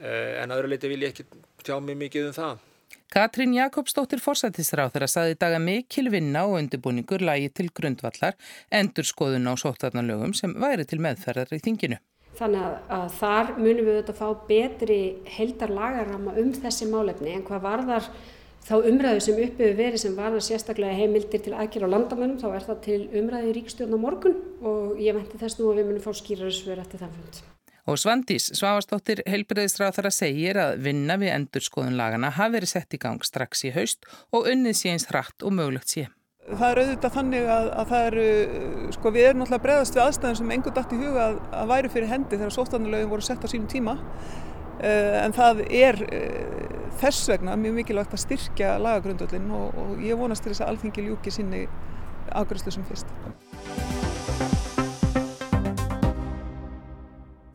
eh, 0.00 0.42
en 0.42 0.54
aðra 0.54 0.72
leiti 0.72 0.90
vil 0.90 1.02
ég 1.04 1.12
ekki 1.12 1.28
tjá 1.62 1.78
mig 1.80 1.98
mikið 2.00 2.30
um 2.30 2.36
það. 2.36 2.68
Katrín 3.12 3.52
Jakobsdóttir 3.52 4.22
fórsættisráð 4.24 4.94
þeirra 4.94 5.08
saði 5.10 5.36
daga 5.36 5.58
mikil 5.60 6.06
vinna 6.12 6.46
og 6.48 6.56
undirbúningur 6.62 7.20
lagi 7.20 7.50
til 7.52 7.68
grundvallar 7.68 8.38
endur 8.72 9.04
skoðun 9.04 9.50
á 9.52 9.54
sóttarnalögum 9.60 10.32
sem 10.32 10.54
væri 10.56 10.88
til 10.88 11.02
meðferðar 11.04 11.52
í 11.52 11.60
þinginu. 11.60 12.00
Þannig 12.38 12.62
að, 12.64 12.76
að 12.96 13.08
þar 13.18 13.50
munum 13.58 13.86
við 13.86 13.96
auðvitað 13.96 14.20
fá 14.20 14.28
betri 14.48 15.00
heldar 15.34 15.74
lagarama 15.76 16.36
um 16.40 16.54
þessi 16.56 16.88
málefni 16.88 17.34
en 17.36 17.44
hvað 17.44 17.66
varðar 17.66 18.08
þá 18.62 18.74
umræðu 18.88 19.22
sem 19.24 19.40
uppi 19.42 19.66
við 19.66 19.80
verið 19.80 20.02
sem 20.04 20.14
varðar 20.16 20.44
sérstaklega 20.46 20.96
heimildir 20.96 21.42
til 21.44 21.54
aðgjör 21.56 21.88
á 21.90 21.94
landamennum 21.96 22.38
þá 22.40 22.48
er 22.52 22.68
það 22.68 22.84
til 22.86 23.00
umræði 23.20 23.50
í 23.50 23.56
ríkstjórn 23.58 23.96
á 23.98 24.04
morgun 24.04 24.38
og 24.62 25.02
ég 25.02 25.18
venti 25.18 25.40
þess 25.40 25.58
nú 25.58 25.72
að 25.72 25.80
við 25.80 25.90
munum 25.90 26.06
fá 26.06 26.12
skýrarisver 26.22 26.84
eftir 26.84 27.02
þann 27.02 27.16
fund. 27.18 27.42
Og 27.90 27.98
Svandís 27.98 28.46
Svavastóttir 28.54 29.24
heilbreyðisráð 29.26 29.96
þar 29.96 30.08
að 30.12 30.18
segja 30.20 30.52
að 30.68 30.76
vinna 30.86 31.18
við 31.18 31.34
endurskoðun 31.34 31.98
lagana 31.98 32.30
hafi 32.36 32.60
verið 32.60 32.70
sett 32.76 32.94
í 32.94 33.02
gang 33.02 33.26
strax 33.26 33.64
í 33.66 33.72
haust 33.74 34.06
og 34.30 34.46
unnið 34.52 34.78
sé 34.78 34.92
eins 34.94 35.08
hratt 35.10 35.42
og 35.42 35.56
mögulegt 35.58 35.90
sé. 35.90 36.06
Það 36.42 36.64
er 36.68 36.78
auðvitað 36.82 37.12
þannig 37.14 37.44
að, 37.54 37.66
að 37.78 37.90
það 37.92 38.06
eru, 38.08 38.22
sko 38.96 39.10
við 39.14 39.26
erum 39.28 39.42
náttúrulega 39.42 39.64
bregðast 39.66 39.94
við 39.96 40.02
aðstæðum 40.02 40.38
sem 40.40 40.54
engur 40.56 40.74
dætt 40.74 40.94
í 40.94 40.98
huga 40.98 41.26
að, 41.28 41.36
að 41.60 41.70
væri 41.70 41.90
fyrir 41.92 42.10
hendi 42.10 42.38
þegar 42.40 42.54
sóttanulögin 42.56 43.12
voru 43.12 43.26
sett 43.28 43.46
á 43.46 43.52
sínum 43.52 43.68
tíma 43.70 43.94
uh, 44.00 45.16
en 45.22 45.36
það 45.38 45.62
er 45.70 46.02
uh, 46.08 46.90
þess 46.98 47.30
vegna 47.30 47.54
mjög 47.62 47.78
mikilvægt 47.78 48.18
að 48.18 48.24
styrkja 48.24 48.74
lagagrundöldin 48.82 49.48
og, 49.54 49.80
og 49.84 50.02
ég 50.02 50.18
vonast 50.18 50.42
til 50.42 50.50
þess 50.50 50.66
að 50.66 50.74
alþingi 50.74 51.06
ljúki 51.06 51.34
sinni 51.34 51.64
afgröðslu 52.34 52.74
sem 52.74 52.90
fyrst. 52.90 53.14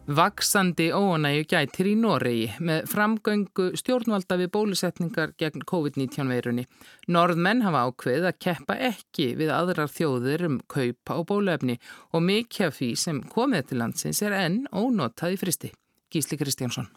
Vaksandi 0.08 0.86
óanægu 0.96 1.44
gætir 1.52 1.90
í 1.92 1.94
Noregi 2.00 2.46
með 2.64 2.86
framgöngu 2.88 3.66
stjórnvalda 3.76 4.38
við 4.40 4.54
bólusetningar 4.56 5.34
gegn 5.36 5.66
COVID-19 5.68 6.32
veirunni. 6.32 6.64
Norðmenn 7.12 7.66
hafa 7.66 7.82
ákveð 7.90 8.30
að 8.30 8.40
keppa 8.46 8.78
ekki 8.88 9.34
við 9.36 9.52
aðrar 9.52 9.92
þjóðir 9.92 10.46
um 10.48 10.58
kaupa 10.72 11.20
og 11.20 11.28
bólefni 11.34 11.76
og 12.16 12.24
mikið 12.24 12.70
af 12.70 12.80
því 12.80 12.90
sem 13.04 13.22
komið 13.36 13.68
til 13.68 13.82
landsins 13.84 14.24
er 14.24 14.40
enn 14.40 14.62
ónotað 14.72 15.36
í 15.36 15.44
fristi. 15.44 15.76
Gísli 16.08 16.40
Kristjánsson. 16.40 16.88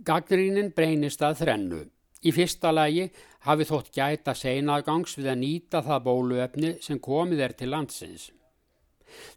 Gaggrínin 0.00 0.72
breynist 0.72 1.20
að 1.20 1.42
þrennu. 1.44 1.86
Í 2.24 2.32
fyrsta 2.32 2.72
lagi 2.72 3.10
hafi 3.44 3.68
þótt 3.68 3.92
gæta 3.92 4.32
seinagangs 4.32 5.18
við 5.20 5.34
að 5.34 5.42
nýta 5.44 5.84
það 5.84 6.06
bóluefni 6.08 6.78
sem 6.80 6.96
komið 6.96 7.50
er 7.50 7.52
til 7.58 7.74
landsins. 7.76 8.30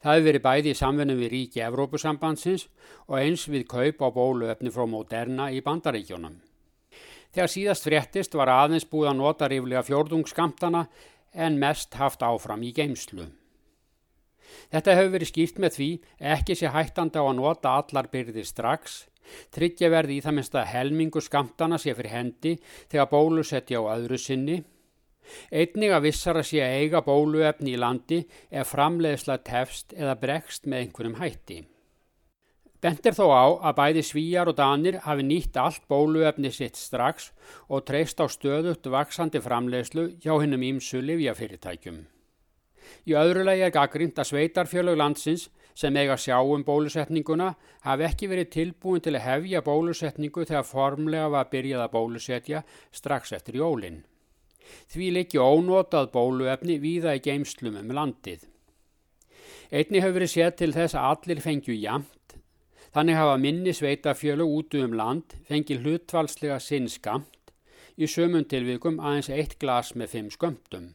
Það 0.03 0.11
hefur 0.11 0.27
verið 0.29 0.43
bæði 0.45 0.71
í 0.71 0.79
samfunum 0.79 1.21
við 1.21 1.31
ríki 1.33 1.63
Evrópusambandsins 1.65 2.67
og 3.07 3.17
eins 3.19 3.47
við 3.49 3.67
kaup 3.71 4.03
á 4.05 4.09
bóluefni 4.15 4.73
frá 4.73 4.85
Moderna 4.89 5.49
í 5.51 5.61
bandaríkjónum. 5.65 6.35
Þegar 7.35 7.51
síðast 7.51 7.87
fréttist 7.87 8.37
var 8.37 8.51
aðeins 8.53 8.87
búið 8.87 9.09
að 9.11 9.17
nota 9.19 9.49
ríflega 9.51 9.83
fjórðungskamtana 9.83 10.85
en 11.35 11.57
mest 11.59 11.97
haft 11.99 12.23
áfram 12.23 12.63
í 12.63 12.71
geimslu. 12.75 13.27
Þetta 14.71 14.95
hefur 14.95 15.11
verið 15.17 15.31
skýrt 15.31 15.59
með 15.59 15.75
því 15.75 15.89
ekki 16.35 16.55
sé 16.55 16.71
hættandi 16.71 17.19
á 17.19 17.25
að 17.25 17.37
nota 17.41 17.73
allar 17.81 18.07
byrðir 18.13 18.47
strax, 18.47 19.03
tryggja 19.51 19.89
verði 19.91 20.19
í 20.19 20.23
það 20.23 20.37
minnst 20.37 20.55
að 20.55 20.71
helmingu 20.71 21.21
skamtana 21.23 21.79
sé 21.81 21.95
fyrir 21.97 22.13
hendi 22.13 22.55
þegar 22.91 23.11
bólusetja 23.11 23.81
á 23.81 23.89
öðru 23.97 24.19
sinni 24.21 24.61
Einnig 25.51 25.93
að 25.93 26.07
vissar 26.07 26.39
að 26.39 26.49
sé 26.49 26.63
að 26.63 26.79
eiga 26.81 27.03
bóluefni 27.05 27.75
í 27.75 27.79
landi 27.81 28.23
ef 28.51 28.73
framleiðsla 28.73 29.39
tefst 29.45 29.95
eða 29.97 30.17
bregst 30.21 30.69
með 30.69 30.85
einhverjum 30.85 31.19
hætti. 31.21 31.61
Bent 32.85 33.07
er 33.09 33.15
þó 33.17 33.25
á 33.33 33.45
að 33.65 33.77
bæði 33.79 34.01
svíjar 34.05 34.49
og 34.51 34.57
danir 34.59 34.99
hafi 35.01 35.23
nýtt 35.25 35.55
allt 35.57 35.87
bóluefni 35.89 36.51
sitt 36.53 36.75
strax 36.77 37.31
og 37.65 37.85
treyst 37.87 38.19
á 38.21 38.29
stöðugt 38.29 38.85
vaksandi 38.93 39.41
framleiðslu 39.41 40.11
hjá 40.21 40.35
hennum 40.37 40.65
ímsu 40.67 41.01
livjafyrirtækjum. 41.01 42.03
Í 43.09 43.15
öðru 43.17 43.45
lagi 43.47 43.65
er 43.65 43.73
gaggrind 43.73 44.19
að 44.21 44.29
sveitarfjölög 44.29 44.99
landsins 45.01 45.47
sem 45.73 45.97
eiga 45.97 46.15
sjá 46.19 46.37
um 46.39 46.63
bólusetninguna 46.67 47.55
hafi 47.87 48.05
ekki 48.07 48.29
verið 48.31 48.51
tilbúin 48.53 49.01
til 49.03 49.15
að 49.17 49.25
hefja 49.25 49.63
bólusetningu 49.65 50.45
þegar 50.45 50.67
formlega 50.69 51.31
var 51.33 51.49
byrjað 51.51 51.87
að 51.87 51.95
bólusetja 51.97 52.61
strax 52.93 53.33
eftir 53.33 53.59
jólinn. 53.63 54.03
Því 54.91 55.11
leikja 55.15 55.45
ónotað 55.45 56.11
bóluefni 56.13 56.79
víða 56.81 57.15
í 57.17 57.23
geimslum 57.23 57.77
um 57.79 57.93
landið. 57.95 58.45
Einni 59.71 60.01
hefur 60.01 60.19
verið 60.19 60.33
séð 60.33 60.51
til 60.59 60.73
þess 60.75 60.97
að 60.97 61.07
allir 61.11 61.41
fengju 61.41 61.77
jamt, 61.77 62.35
þannig 62.93 63.17
hafa 63.19 63.37
minni 63.41 63.73
sveitafjölu 63.73 64.45
út 64.57 64.77
um 64.79 64.93
land 64.95 65.33
fengið 65.49 65.81
hlutvalslega 65.83 66.59
sinn 66.61 66.89
skamt, 66.91 67.53
í 67.97 68.07
sömum 68.07 68.45
tilvikum 68.45 68.99
aðeins 68.99 69.31
eitt 69.33 69.57
glas 69.59 69.93
með 69.95 70.13
fimm 70.13 70.29
skömmtum. 70.31 70.93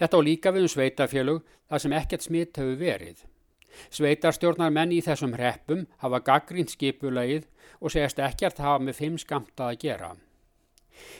Þetta 0.00 0.16
á 0.18 0.26
líka 0.26 0.52
við 0.54 0.66
um 0.66 0.72
sveitafjölug 0.72 1.44
þar 1.68 1.84
sem 1.84 1.98
ekkert 2.00 2.26
smitt 2.26 2.58
hefur 2.58 2.80
verið. 2.80 3.20
Sveitarstjórnar 3.94 4.72
menn 4.74 4.94
í 4.94 4.98
þessum 5.04 5.36
hreppum 5.36 5.86
hafa 6.02 6.22
gaggrínt 6.26 6.74
skipulagið 6.74 7.46
og 7.78 7.94
segast 7.94 8.18
ekkert 8.18 8.58
hafa 8.58 8.82
með 8.82 8.98
fimm 8.98 9.20
skamta 9.20 9.70
að 9.70 9.80
gera. 9.84 10.10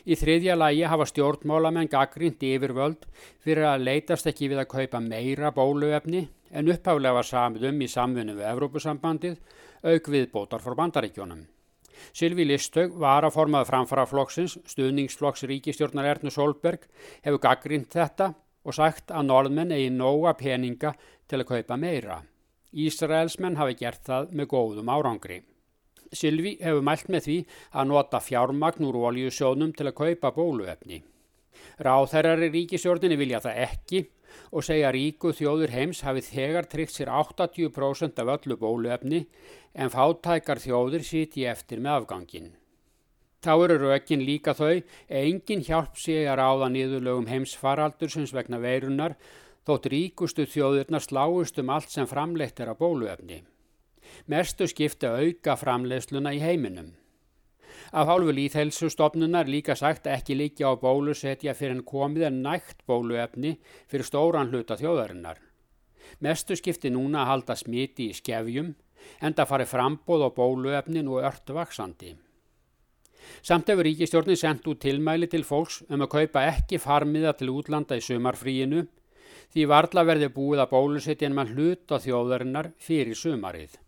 Í 0.05 0.17
þriðja 0.19 0.57
lægi 0.59 0.85
hafa 0.91 1.07
stjórnmálamenn 1.11 1.91
gaggrind 1.93 2.43
yfirvöld 2.43 3.07
fyrir 3.45 3.69
að 3.71 3.87
leitast 3.87 4.29
ekki 4.31 4.51
við 4.53 4.65
að 4.65 4.71
kaupa 4.75 5.01
meira 5.05 5.53
bóluefni 5.57 6.27
en 6.51 6.71
upphálega 6.73 7.21
var 7.21 7.29
samðum 7.29 7.81
í 7.81 7.89
samfunum 7.91 8.39
við 8.39 8.51
Evrópusambandið 8.51 9.41
auk 9.87 10.13
við 10.13 10.29
bótar 10.33 10.63
fór 10.63 10.77
bandaríkjónum. 10.79 11.47
Silvi 12.17 12.47
Listhaug 12.49 12.97
var 13.01 13.27
að 13.27 13.35
formaða 13.37 13.69
framfaraflokksins, 13.69 14.57
stuðningsflokks 14.73 15.45
ríkistjórnar 15.51 16.09
Ernu 16.15 16.33
Solberg, 16.33 16.87
hefur 17.25 17.43
gaggrind 17.45 17.91
þetta 17.93 18.33
og 18.65 18.77
sagt 18.77 19.13
að 19.13 19.29
norðmenn 19.29 19.75
eigi 19.77 19.91
nóga 19.93 20.35
peninga 20.39 20.95
til 21.29 21.43
að 21.43 21.49
kaupa 21.53 21.79
meira. 21.81 22.21
Ísraelsmenn 22.71 23.59
hafi 23.59 23.77
gert 23.81 24.05
það 24.07 24.35
með 24.37 24.53
góðum 24.55 24.93
árangri. 24.93 25.41
Silvi 26.13 26.57
hefur 26.59 26.83
mælt 26.83 27.11
með 27.13 27.27
því 27.27 27.37
að 27.71 27.91
nota 27.93 28.21
fjármagn 28.25 28.87
úr 28.89 28.99
oljusjónum 29.11 29.75
til 29.77 29.87
að 29.91 29.99
kaupa 30.01 30.33
bóluefni. 30.35 31.03
Ráþærari 31.81 32.51
ríkisjórnini 32.51 33.19
vilja 33.21 33.41
það 33.45 33.61
ekki 33.67 34.01
og 34.51 34.65
segja 34.67 34.91
ríku 34.95 35.33
þjóður 35.37 35.75
heims 35.75 36.03
hafi 36.07 36.23
þegar 36.27 36.69
tryggt 36.71 36.97
sér 36.97 37.11
80% 37.15 38.23
af 38.23 38.33
öllu 38.37 38.57
bóluefni 38.61 39.25
en 39.75 39.93
fátækar 39.93 40.63
þjóður 40.63 41.07
siti 41.07 41.47
eftir 41.47 41.83
með 41.83 42.01
afgangin. 42.01 42.51
Þá 43.41 43.53
eru 43.65 43.79
rökin 43.81 44.25
líka 44.27 44.53
þau 44.53 44.75
að 44.75 45.21
engin 45.21 45.63
hjálp 45.65 45.97
sé 45.97 46.19
að 46.29 46.43
ráða 46.43 46.69
niðurlögum 46.75 47.31
heimsfaraldur 47.31 48.13
sem 48.13 48.27
vegna 48.29 48.61
veirunar 48.61 49.17
þótt 49.65 49.89
ríkustu 49.95 50.45
þjóðurnar 50.45 51.05
sláist 51.07 51.63
um 51.63 51.73
allt 51.73 51.95
sem 51.95 52.09
framleitt 52.11 52.61
er 52.61 52.75
að 52.75 52.83
bóluefni. 52.83 53.41
Mestu 54.27 54.69
skipti 54.71 55.09
auka 55.09 55.57
framleiðsluna 55.61 56.33
í 56.37 56.41
heiminum. 56.43 56.93
Af 57.91 58.07
hálfu 58.07 58.33
líðhelsustofnunar 58.35 59.49
líka 59.51 59.75
sagt 59.75 60.07
ekki 60.07 60.37
líkja 60.39 60.71
á 60.71 60.75
bólusetja 60.79 61.55
fyrir 61.59 61.79
en 61.79 61.85
komið 61.87 62.29
en 62.29 62.43
nægt 62.45 62.85
bóluefni 62.87 63.57
fyrir 63.91 64.07
stóran 64.07 64.53
hluta 64.53 64.77
þjóðarinnar. 64.79 65.41
Mestu 66.21 66.57
skipti 66.59 66.91
núna 66.91 67.25
að 67.25 67.31
halda 67.33 67.57
smiti 67.59 68.11
í 68.11 68.17
skefjum 68.17 68.75
en 69.21 69.35
það 69.35 69.51
fari 69.53 69.67
frambóð 69.67 70.27
á 70.27 70.31
bóluefnin 70.37 71.11
og 71.11 71.25
ört 71.27 71.51
vaksandi. 71.57 72.15
Samt 73.43 73.69
hefur 73.71 73.87
ríkistjórnin 73.87 74.39
sendt 74.39 74.67
út 74.71 74.81
tilmæli 74.83 75.29
til 75.31 75.45
fólks 75.47 75.83
um 75.89 76.03
að 76.05 76.13
kaupa 76.15 76.47
ekki 76.53 76.81
farmiða 76.83 77.35
til 77.39 77.53
útlanda 77.53 77.99
í 77.99 78.05
sumarfríinu 78.05 78.87
því 79.53 79.67
varla 79.71 80.07
verði 80.07 80.31
búið 80.35 80.65
að 80.65 80.73
bólusetja 80.75 81.29
en 81.29 81.37
mann 81.37 81.55
hlut 81.55 81.91
á 81.91 81.97
þjóðarinnar 81.99 82.73
fyrir 82.79 83.19
sumarið. 83.19 83.79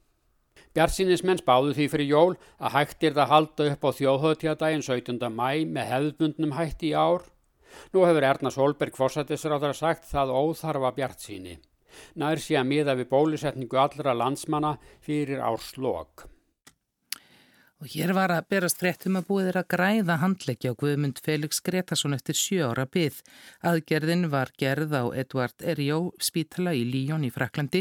Bjartsinismenn 0.72 1.36
spáðu 1.36 1.74
því 1.76 1.86
fyrir 1.92 2.08
jól 2.08 2.30
að 2.56 2.72
hægt 2.78 3.04
er 3.04 3.16
það 3.18 3.32
halda 3.32 3.64
upp 3.74 3.82
á 3.84 3.90
þjóðhauðtjadaginn 3.98 4.84
17. 4.86 5.26
mæ 5.28 5.68
með 5.68 5.90
hefðbundnum 5.90 6.54
hætti 6.56 6.92
í 6.92 6.96
ár. 6.96 7.26
Nú 7.92 8.06
hefur 8.08 8.24
Erna 8.24 8.52
Solberg 8.54 8.96
fórsættisráðara 8.96 9.76
sagt 9.76 10.08
það 10.08 10.32
óþarfa 10.32 10.94
bjartsíni. 10.96 11.58
Nær 12.16 12.40
sé 12.40 12.56
að 12.56 12.70
miða 12.72 12.96
við 12.96 13.10
bólusetningu 13.12 13.84
allra 13.84 14.16
landsmanna 14.16 14.78
fyrir 15.04 15.44
árslokk. 15.44 16.31
Og 17.82 17.88
hér 17.90 18.12
var 18.14 18.30
að 18.30 18.44
berast 18.52 18.78
fréttum 18.78 19.16
að 19.18 19.24
búið 19.26 19.48
er 19.50 19.56
að 19.58 19.70
græða 19.72 20.14
handleggja 20.22 20.70
á 20.70 20.78
Guðmund 20.78 21.18
Felix 21.18 21.58
Gretarsson 21.66 22.14
eftir 22.14 22.36
sjö 22.38 22.68
ára 22.70 22.84
byð. 22.86 23.16
Aðgerðin 23.66 24.28
var 24.30 24.52
gerð 24.54 24.94
á 24.94 25.10
Edvard 25.18 25.64
Erjó 25.66 26.12
spítala 26.22 26.76
í 26.78 26.84
Líjón 26.86 27.26
í 27.26 27.32
Fraklandi 27.34 27.80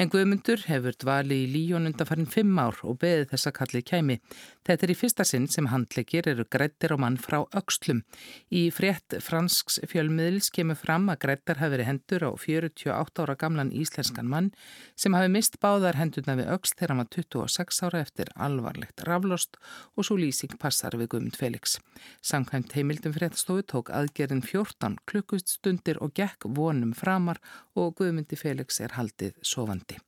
en 0.00 0.08
Guðmundur 0.08 0.64
hefur 0.70 0.96
dvali 0.96 1.42
í 1.42 1.50
Líjón 1.52 1.90
undan 1.90 2.08
farin 2.08 2.30
fimm 2.32 2.56
ár 2.56 2.80
og 2.80 2.96
beði 3.02 3.26
þess 3.34 3.50
að 3.50 3.56
kallið 3.58 3.84
kæmi. 3.90 4.16
Þetta 4.64 4.86
er 4.86 4.94
í 4.94 4.96
fyrsta 4.96 5.28
sinn 5.28 5.50
sem 5.52 5.68
handleggir 5.68 6.30
eru 6.32 6.48
grættir 6.48 6.94
á 6.94 6.96
mann 7.04 7.20
frá 7.20 7.42
aukslum. 7.52 8.00
Í 8.48 8.70
frétt 8.72 9.18
fransks 9.20 9.82
fjölmiðils 9.84 10.48
kemur 10.54 10.80
fram 10.80 11.12
að 11.12 11.26
grættar 11.26 11.60
hafi 11.60 11.74
verið 11.74 11.90
hendur 11.90 12.24
á 12.24 12.32
48 12.40 13.26
ára 13.26 13.36
gamlan 13.36 13.74
íslenskan 13.76 14.32
mann 14.32 14.52
sem 14.96 15.12
hafi 15.12 15.28
mist 15.34 15.60
báðar 15.60 16.00
hendurna 16.00 16.38
við 16.40 16.52
aukst 16.56 16.78
þegar 16.78 16.94
hann 16.94 17.04
var 17.04 17.12
26 17.18 17.84
ára 17.84 18.04
eftir 18.06 18.32
alvarlegt 18.48 19.04
raflós 19.04 19.41
ást 19.42 19.58
og 19.96 20.06
svo 20.06 20.16
lýsing 20.16 20.54
passar 20.58 20.94
við 20.96 21.10
Guðmund 21.12 21.36
Felix. 21.36 21.78
Samkvæmt 22.22 22.72
heimildum 22.76 23.14
fréttastofu 23.14 23.62
tók 23.66 23.90
aðgerinn 23.90 24.42
14 24.42 24.98
klukkustundir 25.06 26.00
og 26.00 26.14
gekk 26.14 26.46
vonum 26.46 26.94
framar 26.94 27.40
og 27.74 27.96
Guðmundi 27.98 28.36
Felix 28.36 28.80
er 28.80 28.94
haldið 28.96 29.34
sofandi. 29.42 29.98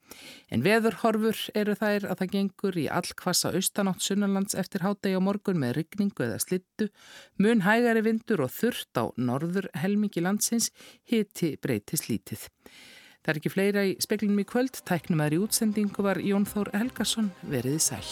En 0.50 0.62
veðurhorfur 0.62 1.36
eru 1.54 1.74
þær 1.74 2.08
að 2.10 2.18
það 2.22 2.32
gengur 2.34 2.78
í 2.78 2.88
allkvassa 2.88 3.52
austanátt 3.54 4.02
sunnalands 4.04 4.54
eftir 4.54 4.84
hátegi 4.84 5.18
á 5.18 5.20
morgun 5.20 5.58
með 5.60 5.78
ryggningu 5.80 6.26
eða 6.26 6.40
slittu, 6.42 6.90
mun 7.38 7.64
hægari 7.66 8.04
vindur 8.04 8.44
og 8.46 8.52
þurft 8.54 8.94
á 8.94 9.10
norður 9.16 9.70
helmingi 9.74 10.22
landsins 10.22 10.70
hiti 11.10 11.56
breytis 11.60 12.08
lítið. 12.08 12.48
Það 13.24 13.32
er 13.32 13.38
ekki 13.40 13.54
fleira 13.54 13.86
í 13.88 13.94
speklinum 14.04 14.42
í 14.42 14.44
kvöld, 14.44 14.82
tæknum 14.84 15.24
aðri 15.24 15.40
útsendingu 15.40 16.04
var 16.04 16.20
Jón 16.20 16.44
Þór 16.44 16.74
Helgason 16.76 17.32
veriði 17.48 17.80
sæl. 17.80 18.04